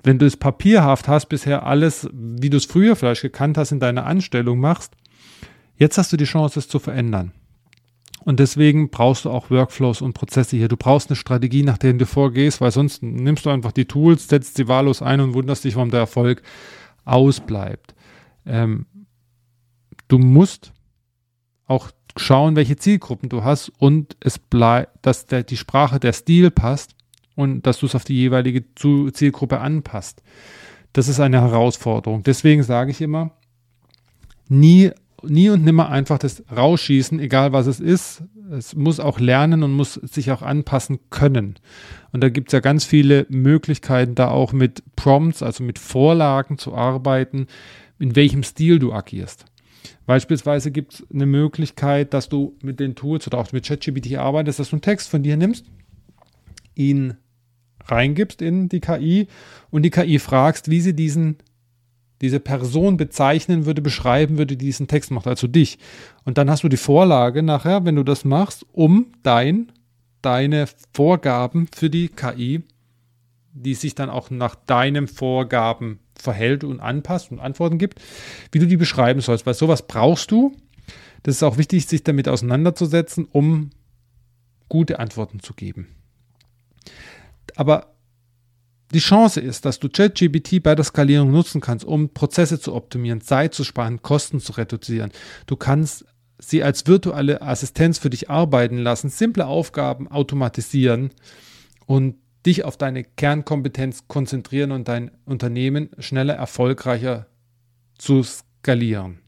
wenn 0.02 0.18
du 0.18 0.26
es 0.26 0.36
papierhaft 0.36 1.08
hast, 1.08 1.26
bisher 1.26 1.66
alles, 1.66 2.08
wie 2.12 2.50
du 2.50 2.56
es 2.56 2.66
früher 2.66 2.96
vielleicht 2.96 3.22
gekannt 3.22 3.58
hast, 3.58 3.72
in 3.72 3.80
deiner 3.80 4.06
Anstellung 4.06 4.60
machst, 4.60 4.94
jetzt 5.76 5.98
hast 5.98 6.12
du 6.12 6.16
die 6.16 6.24
Chance, 6.24 6.58
es 6.58 6.68
zu 6.68 6.78
verändern. 6.78 7.32
Und 8.24 8.40
deswegen 8.40 8.90
brauchst 8.90 9.24
du 9.24 9.30
auch 9.30 9.50
Workflows 9.50 10.02
und 10.02 10.12
Prozesse 10.12 10.56
hier. 10.56 10.68
Du 10.68 10.76
brauchst 10.76 11.08
eine 11.08 11.16
Strategie, 11.16 11.62
nach 11.62 11.78
der 11.78 11.94
du 11.94 12.04
vorgehst, 12.04 12.60
weil 12.60 12.70
sonst 12.70 13.02
nimmst 13.02 13.46
du 13.46 13.50
einfach 13.50 13.72
die 13.72 13.86
Tools, 13.86 14.28
setzt 14.28 14.56
sie 14.56 14.68
wahllos 14.68 15.02
ein 15.02 15.20
und 15.20 15.34
wunderst 15.34 15.64
dich, 15.64 15.76
warum 15.76 15.90
der 15.90 16.00
Erfolg 16.00 16.42
ausbleibt. 17.04 17.94
Ähm, 18.44 18.86
du 20.08 20.18
musst 20.18 20.72
auch 21.68 21.90
schauen, 22.16 22.56
welche 22.56 22.76
Zielgruppen 22.76 23.28
du 23.28 23.44
hast 23.44 23.70
und 23.78 24.16
es 24.20 24.38
bleibt, 24.38 25.06
dass 25.06 25.26
der, 25.26 25.44
die 25.44 25.56
Sprache, 25.56 26.00
der 26.00 26.12
Stil 26.12 26.50
passt 26.50 26.96
und 27.36 27.62
dass 27.66 27.78
du 27.78 27.86
es 27.86 27.94
auf 27.94 28.04
die 28.04 28.16
jeweilige 28.16 28.64
Zielgruppe 28.74 29.60
anpasst. 29.60 30.22
Das 30.92 31.06
ist 31.06 31.20
eine 31.20 31.40
Herausforderung. 31.40 32.24
Deswegen 32.24 32.62
sage 32.62 32.90
ich 32.90 33.00
immer, 33.00 33.30
nie, 34.48 34.90
nie 35.22 35.50
und 35.50 35.64
nimmer 35.64 35.90
einfach 35.90 36.18
das 36.18 36.42
rausschießen, 36.54 37.20
egal 37.20 37.52
was 37.52 37.66
es 37.66 37.78
ist. 37.78 38.24
Es 38.50 38.74
muss 38.74 38.98
auch 38.98 39.20
lernen 39.20 39.62
und 39.62 39.72
muss 39.72 39.94
sich 39.94 40.32
auch 40.32 40.40
anpassen 40.40 40.98
können. 41.10 41.56
Und 42.12 42.24
da 42.24 42.30
gibt 42.30 42.48
es 42.48 42.52
ja 42.52 42.60
ganz 42.60 42.86
viele 42.86 43.26
Möglichkeiten, 43.28 44.14
da 44.14 44.30
auch 44.30 44.52
mit 44.52 44.82
Prompts, 44.96 45.42
also 45.42 45.62
mit 45.62 45.78
Vorlagen 45.78 46.56
zu 46.56 46.74
arbeiten, 46.74 47.46
in 47.98 48.16
welchem 48.16 48.42
Stil 48.42 48.78
du 48.78 48.92
agierst. 48.92 49.44
Beispielsweise 50.06 50.70
gibt 50.70 50.94
es 50.94 51.06
eine 51.12 51.26
Möglichkeit, 51.26 52.14
dass 52.14 52.28
du 52.28 52.56
mit 52.62 52.80
den 52.80 52.94
Tools 52.94 53.26
oder 53.26 53.38
auch 53.38 53.52
mit 53.52 53.66
ChatGPT 53.66 54.16
arbeitest, 54.16 54.58
dass 54.58 54.70
du 54.70 54.76
einen 54.76 54.82
Text 54.82 55.08
von 55.08 55.22
dir 55.22 55.36
nimmst, 55.36 55.66
ihn 56.74 57.14
reingibst 57.86 58.42
in 58.42 58.68
die 58.68 58.80
KI 58.80 59.28
und 59.70 59.82
die 59.82 59.90
KI 59.90 60.18
fragst, 60.18 60.70
wie 60.70 60.80
sie 60.80 60.94
diesen, 60.94 61.36
diese 62.20 62.40
Person 62.40 62.96
bezeichnen 62.96 63.66
würde, 63.66 63.82
beschreiben 63.82 64.38
würde, 64.38 64.56
die 64.56 64.66
diesen 64.66 64.88
Text 64.88 65.10
macht, 65.10 65.26
also 65.26 65.46
dich. 65.46 65.78
Und 66.24 66.38
dann 66.38 66.50
hast 66.50 66.64
du 66.64 66.68
die 66.68 66.76
Vorlage 66.76 67.42
nachher, 67.42 67.84
wenn 67.84 67.96
du 67.96 68.02
das 68.02 68.24
machst, 68.24 68.66
um 68.72 69.12
dein, 69.22 69.72
deine 70.22 70.66
Vorgaben 70.92 71.68
für 71.74 71.90
die 71.90 72.08
KI, 72.08 72.62
die 73.52 73.74
sich 73.74 73.94
dann 73.94 74.10
auch 74.10 74.30
nach 74.30 74.54
deinen 74.54 75.08
Vorgaben 75.08 76.00
verhält 76.20 76.64
und 76.64 76.80
anpasst 76.80 77.30
und 77.30 77.40
Antworten 77.40 77.78
gibt, 77.78 78.00
wie 78.52 78.58
du 78.58 78.66
die 78.66 78.76
beschreiben 78.76 79.20
sollst. 79.20 79.46
Weil 79.46 79.54
sowas 79.54 79.86
brauchst 79.86 80.30
du. 80.30 80.54
Das 81.22 81.36
ist 81.36 81.42
auch 81.42 81.58
wichtig, 81.58 81.86
sich 81.86 82.04
damit 82.04 82.28
auseinanderzusetzen, 82.28 83.26
um 83.30 83.70
gute 84.68 84.98
Antworten 84.98 85.40
zu 85.40 85.54
geben. 85.54 85.88
Aber 87.56 87.94
die 88.92 89.00
Chance 89.00 89.40
ist, 89.40 89.64
dass 89.64 89.78
du 89.78 89.88
ChatGPT 89.88 90.62
bei 90.62 90.74
der 90.74 90.84
Skalierung 90.84 91.30
nutzen 91.30 91.60
kannst, 91.60 91.84
um 91.84 92.10
Prozesse 92.10 92.58
zu 92.58 92.74
optimieren, 92.74 93.20
Zeit 93.20 93.52
zu 93.52 93.64
sparen, 93.64 94.00
Kosten 94.00 94.40
zu 94.40 94.52
reduzieren. 94.52 95.10
Du 95.46 95.56
kannst 95.56 96.06
sie 96.38 96.62
als 96.62 96.86
virtuelle 96.86 97.42
Assistenz 97.42 97.98
für 97.98 98.10
dich 98.10 98.30
arbeiten 98.30 98.78
lassen, 98.78 99.10
simple 99.10 99.46
Aufgaben 99.46 100.08
automatisieren 100.08 101.10
und 101.86 102.16
dich 102.46 102.64
auf 102.64 102.76
deine 102.76 103.04
Kernkompetenz 103.04 104.08
konzentrieren 104.08 104.72
und 104.72 104.88
dein 104.88 105.10
Unternehmen 105.24 105.90
schneller, 105.98 106.34
erfolgreicher 106.34 107.26
zu 107.96 108.22
skalieren. 108.22 109.18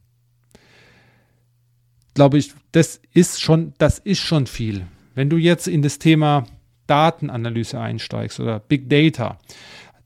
Glaube 2.14 2.38
ich, 2.38 2.52
das 2.72 3.00
ist 3.12 3.40
schon, 3.40 3.74
das 3.78 3.98
ist 3.98 4.20
schon 4.20 4.46
viel. 4.46 4.86
Wenn 5.14 5.30
du 5.30 5.36
jetzt 5.36 5.68
in 5.68 5.82
das 5.82 5.98
Thema 5.98 6.46
Datenanalyse 6.86 7.78
einsteigst 7.78 8.40
oder 8.40 8.58
Big 8.58 8.88
Data, 8.88 9.38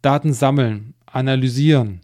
Daten 0.02 0.32
sammeln, 0.32 0.94
analysieren, 1.06 2.00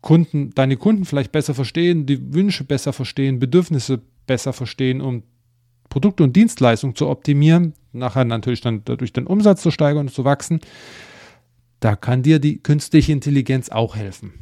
Kunden, 0.00 0.50
deine 0.50 0.76
Kunden 0.76 1.04
vielleicht 1.04 1.30
besser 1.30 1.54
verstehen, 1.54 2.06
die 2.06 2.34
Wünsche 2.34 2.64
besser 2.64 2.92
verstehen, 2.92 3.38
Bedürfnisse 3.38 4.00
besser 4.26 4.52
verstehen, 4.52 5.00
um 5.00 5.22
Produkte 5.92 6.22
und 6.22 6.34
Dienstleistungen 6.34 6.96
zu 6.96 7.06
optimieren, 7.06 7.74
nachher 7.92 8.24
natürlich 8.24 8.62
dann 8.62 8.80
dadurch 8.86 9.12
den 9.12 9.26
Umsatz 9.26 9.60
zu 9.60 9.70
steigern 9.70 10.06
und 10.06 10.14
zu 10.14 10.24
wachsen, 10.24 10.60
da 11.80 11.96
kann 11.96 12.22
dir 12.22 12.38
die 12.38 12.62
künstliche 12.62 13.12
Intelligenz 13.12 13.68
auch 13.68 13.94
helfen. 13.94 14.32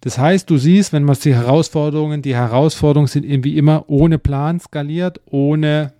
Das 0.00 0.16
heißt, 0.16 0.48
du 0.48 0.56
siehst, 0.56 0.94
wenn 0.94 1.04
man 1.04 1.18
die 1.22 1.34
Herausforderungen, 1.34 2.22
die 2.22 2.34
Herausforderungen 2.34 3.08
sind 3.08 3.26
irgendwie 3.26 3.58
immer 3.58 3.84
ohne 3.90 4.18
Plan 4.18 4.58
skaliert, 4.58 5.20
ohne 5.26 5.92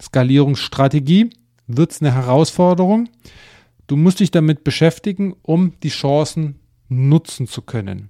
Skalierungsstrategie, 0.00 1.28
wird 1.66 1.90
es 1.92 2.00
eine 2.00 2.14
Herausforderung. 2.14 3.10
Du 3.88 3.96
musst 3.96 4.20
dich 4.20 4.30
damit 4.30 4.64
beschäftigen, 4.64 5.34
um 5.42 5.74
die 5.82 5.90
Chancen 5.90 6.60
nutzen 6.88 7.46
zu 7.46 7.60
können. 7.60 8.08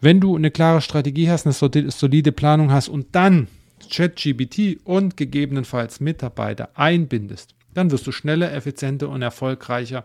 Wenn 0.00 0.18
du 0.18 0.34
eine 0.34 0.50
klare 0.50 0.80
Strategie 0.80 1.30
hast, 1.30 1.46
eine 1.46 1.52
solide 1.92 2.32
Planung 2.32 2.72
hast 2.72 2.88
und 2.88 3.14
dann 3.14 3.46
ChatGBT 3.90 4.80
und 4.84 5.16
gegebenenfalls 5.16 6.00
Mitarbeiter 6.00 6.70
einbindest, 6.74 7.54
dann 7.74 7.90
wirst 7.90 8.06
du 8.06 8.12
schneller, 8.12 8.52
effizienter 8.52 9.08
und 9.08 9.22
erfolgreicher 9.22 10.04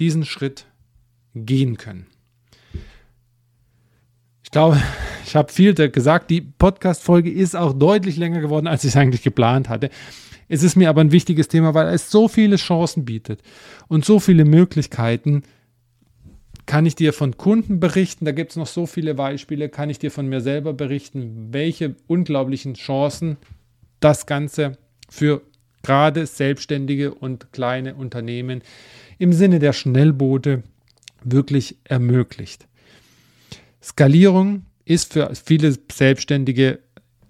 diesen 0.00 0.24
Schritt 0.24 0.66
gehen 1.34 1.76
können. 1.76 2.06
Ich 4.42 4.50
glaube, 4.50 4.80
ich 5.26 5.36
habe 5.36 5.52
viel 5.52 5.74
gesagt. 5.74 6.30
Die 6.30 6.40
Podcast-Folge 6.40 7.30
ist 7.30 7.54
auch 7.54 7.74
deutlich 7.74 8.16
länger 8.16 8.40
geworden, 8.40 8.66
als 8.66 8.84
ich 8.84 8.90
es 8.90 8.96
eigentlich 8.96 9.22
geplant 9.22 9.68
hatte. 9.68 9.90
Es 10.48 10.62
ist 10.62 10.76
mir 10.76 10.88
aber 10.88 11.02
ein 11.02 11.12
wichtiges 11.12 11.48
Thema, 11.48 11.74
weil 11.74 11.88
es 11.88 12.10
so 12.10 12.28
viele 12.28 12.56
Chancen 12.56 13.04
bietet 13.04 13.42
und 13.88 14.06
so 14.06 14.18
viele 14.18 14.46
Möglichkeiten, 14.46 15.42
kann 16.68 16.84
ich 16.84 16.94
dir 16.94 17.14
von 17.14 17.38
Kunden 17.38 17.80
berichten, 17.80 18.26
da 18.26 18.32
gibt 18.32 18.50
es 18.50 18.56
noch 18.58 18.66
so 18.66 18.84
viele 18.84 19.14
Beispiele, 19.14 19.70
kann 19.70 19.88
ich 19.88 19.98
dir 19.98 20.10
von 20.10 20.28
mir 20.28 20.42
selber 20.42 20.74
berichten, 20.74 21.48
welche 21.50 21.96
unglaublichen 22.06 22.74
Chancen 22.74 23.38
das 24.00 24.26
Ganze 24.26 24.76
für 25.08 25.40
gerade 25.82 26.26
selbstständige 26.26 27.14
und 27.14 27.52
kleine 27.52 27.94
Unternehmen 27.94 28.60
im 29.16 29.32
Sinne 29.32 29.60
der 29.60 29.72
Schnellboote 29.72 30.62
wirklich 31.24 31.78
ermöglicht. 31.84 32.68
Skalierung 33.82 34.66
ist 34.84 35.14
für 35.14 35.30
viele 35.34 35.74
Selbstständige 35.90 36.80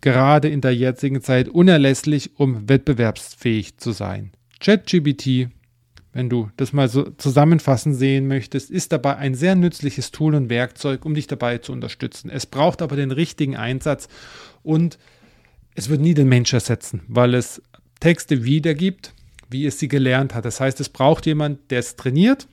gerade 0.01 0.49
in 0.49 0.63
der 0.63 0.75
jetzigen 0.75 1.23
Zeit 1.23 1.49
unerlässlich, 1.49 2.41
um 2.41 2.69
wettbewerbsfähig 2.69 3.79
zu 3.79 3.93
sein. 3.93 4.33
ChatGPT 4.59 5.51
wenn 6.13 6.29
du 6.29 6.51
das 6.57 6.73
mal 6.73 6.89
so 6.89 7.11
zusammenfassend 7.11 7.97
sehen 7.97 8.29
möchtest, 8.29 8.71
ist 8.71 8.93
dabei 8.93 9.17
ein 9.17 9.35
sehr 9.35 9.55
nützliches 9.55 10.11
Tool 10.11 10.35
und 10.35 10.51
Werkzeug, 10.51 11.05
um 11.05 11.15
dich 11.15 11.27
dabei 11.27 11.59
zu 11.59 11.73
unterstützen. 11.73 12.31
Es 12.31 12.47
braucht 12.47 12.83
aber 12.83 12.97
den 12.97 13.11
richtigen 13.11 13.57
Einsatz 13.57 14.09
und 14.63 14.99
es 15.75 15.89
wird 15.89 16.01
nie 16.01 16.15
den 16.15 16.29
Mensch 16.29 16.53
ersetzen, 16.53 17.03
weil 17.09 17.35
es 17.35 17.63
Texte 18.01 18.45
wiedergibt, 18.45 19.15
wie 19.51 19.67
es 19.67 19.79
sie 19.79 19.89
gelernt 19.89 20.35
hat. 20.35 20.45
Das 20.45 20.61
heißt, 20.61 20.81
es 20.81 20.89
braucht 20.89 21.27
jemand, 21.27 21.71
der 21.71 21.81
es 21.81 21.97
trainiert. 21.97 22.49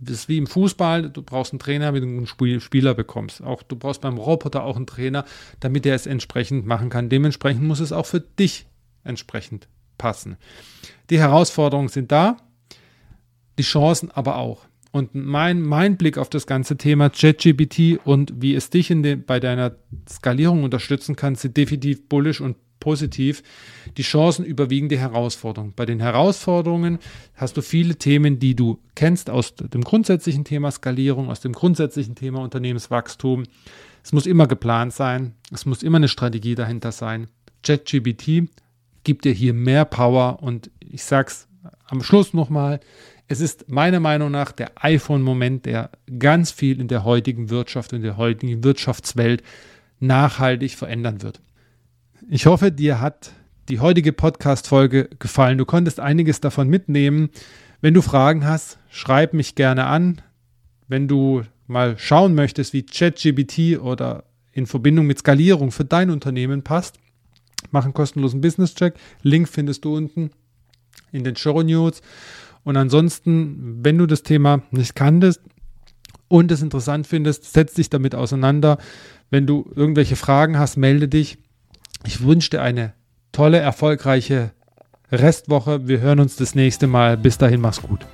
Das 0.00 0.16
ist 0.16 0.28
wie 0.28 0.38
im 0.38 0.46
Fußball, 0.46 1.08
du 1.10 1.22
brauchst 1.22 1.52
einen 1.52 1.60
Trainer, 1.60 1.94
wenn 1.94 2.02
du 2.02 2.44
einen 2.44 2.60
Spieler 2.60 2.94
bekommst. 2.94 3.42
Auch 3.42 3.62
du 3.62 3.76
brauchst 3.76 4.02
beim 4.02 4.18
Roboter 4.18 4.64
auch 4.64 4.76
einen 4.76 4.86
Trainer, 4.86 5.24
damit 5.60 5.86
er 5.86 5.94
es 5.94 6.06
entsprechend 6.06 6.66
machen 6.66 6.90
kann. 6.90 7.08
Dementsprechend 7.08 7.62
muss 7.62 7.80
es 7.80 7.92
auch 7.92 8.06
für 8.06 8.20
dich 8.20 8.66
entsprechend 9.04 9.68
passen. 9.96 10.36
Die 11.10 11.18
Herausforderungen 11.18 11.88
sind 11.88 12.12
da, 12.12 12.36
die 13.58 13.62
Chancen 13.62 14.10
aber 14.10 14.36
auch. 14.36 14.66
Und 14.92 15.14
mein, 15.14 15.60
mein 15.60 15.96
Blick 15.96 16.18
auf 16.18 16.30
das 16.30 16.46
ganze 16.46 16.76
Thema 16.76 17.10
ChatGPT 17.10 17.98
und 18.04 18.32
wie 18.40 18.54
es 18.54 18.70
dich 18.70 18.92
in 18.92 19.02
den, 19.02 19.24
bei 19.24 19.40
deiner 19.40 19.74
Skalierung 20.08 20.62
unterstützen 20.62 21.16
kann, 21.16 21.34
sind 21.34 21.56
definitiv 21.56 22.08
bullish 22.08 22.40
und 22.40 22.56
positiv. 22.78 23.42
Die 23.96 24.02
Chancen 24.02 24.44
überwiegen 24.44 24.88
die 24.88 24.98
Herausforderungen. 24.98 25.72
Bei 25.74 25.86
den 25.86 25.98
Herausforderungen 25.98 26.98
hast 27.34 27.56
du 27.56 27.62
viele 27.62 27.96
Themen, 27.96 28.38
die 28.38 28.54
du 28.54 28.78
kennst 28.94 29.30
aus 29.30 29.54
dem 29.56 29.82
grundsätzlichen 29.82 30.44
Thema 30.44 30.70
Skalierung, 30.70 31.28
aus 31.28 31.40
dem 31.40 31.54
grundsätzlichen 31.54 32.14
Thema 32.14 32.40
Unternehmenswachstum. 32.40 33.44
Es 34.04 34.12
muss 34.12 34.26
immer 34.26 34.46
geplant 34.46 34.92
sein. 34.92 35.34
Es 35.50 35.66
muss 35.66 35.82
immer 35.82 35.96
eine 35.96 36.08
Strategie 36.08 36.54
dahinter 36.54 36.92
sein. 36.92 37.28
ChatGPT 37.64 38.50
gibt 39.02 39.24
dir 39.24 39.32
hier 39.32 39.54
mehr 39.54 39.86
Power 39.86 40.42
und 40.42 40.70
ich 40.78 41.02
sag's 41.02 41.48
am 41.86 42.02
Schluss 42.02 42.34
nochmal, 42.34 42.80
es 43.26 43.40
ist 43.40 43.70
meiner 43.70 44.00
Meinung 44.00 44.30
nach 44.30 44.52
der 44.52 44.72
iPhone-Moment, 44.76 45.66
der 45.66 45.90
ganz 46.18 46.50
viel 46.50 46.80
in 46.80 46.88
der 46.88 47.04
heutigen 47.04 47.50
Wirtschaft, 47.50 47.92
in 47.92 48.02
der 48.02 48.16
heutigen 48.16 48.62
Wirtschaftswelt 48.62 49.42
nachhaltig 49.98 50.72
verändern 50.72 51.22
wird. 51.22 51.40
Ich 52.28 52.46
hoffe, 52.46 52.70
dir 52.70 53.00
hat 53.00 53.32
die 53.68 53.80
heutige 53.80 54.12
Podcast-Folge 54.12 55.08
gefallen. 55.18 55.58
Du 55.58 55.64
konntest 55.64 56.00
einiges 56.00 56.40
davon 56.40 56.68
mitnehmen. 56.68 57.30
Wenn 57.80 57.94
du 57.94 58.02
Fragen 58.02 58.44
hast, 58.44 58.78
schreib 58.90 59.32
mich 59.32 59.54
gerne 59.54 59.86
an. 59.86 60.20
Wenn 60.86 61.08
du 61.08 61.42
mal 61.66 61.96
schauen 61.98 62.34
möchtest, 62.34 62.74
wie 62.74 62.84
ChatGBT 62.84 63.78
oder 63.80 64.24
in 64.52 64.66
Verbindung 64.66 65.06
mit 65.06 65.18
Skalierung 65.18 65.70
für 65.70 65.84
dein 65.84 66.10
Unternehmen 66.10 66.62
passt, 66.62 66.98
mach 67.70 67.84
einen 67.84 67.94
kostenlosen 67.94 68.42
Business-Check. 68.42 68.94
Link 69.22 69.48
findest 69.48 69.84
du 69.84 69.96
unten 69.96 70.30
in 71.10 71.24
den 71.24 71.36
Show 71.36 71.62
Notes. 71.62 72.02
Und 72.64 72.76
ansonsten, 72.76 73.84
wenn 73.84 73.98
du 73.98 74.06
das 74.06 74.22
Thema 74.22 74.62
nicht 74.70 74.94
kanntest 74.94 75.40
und 76.28 76.50
es 76.50 76.62
interessant 76.62 77.06
findest, 77.06 77.52
setz 77.52 77.74
dich 77.74 77.90
damit 77.90 78.14
auseinander. 78.14 78.78
Wenn 79.30 79.46
du 79.46 79.70
irgendwelche 79.74 80.16
Fragen 80.16 80.58
hast, 80.58 80.76
melde 80.76 81.08
dich. 81.08 81.38
Ich 82.06 82.24
wünsche 82.24 82.50
dir 82.50 82.62
eine 82.62 82.94
tolle, 83.32 83.58
erfolgreiche 83.58 84.52
Restwoche. 85.12 85.86
Wir 85.86 86.00
hören 86.00 86.20
uns 86.20 86.36
das 86.36 86.54
nächste 86.54 86.86
Mal. 86.86 87.16
Bis 87.16 87.38
dahin, 87.38 87.60
mach's 87.60 87.82
gut. 87.82 88.06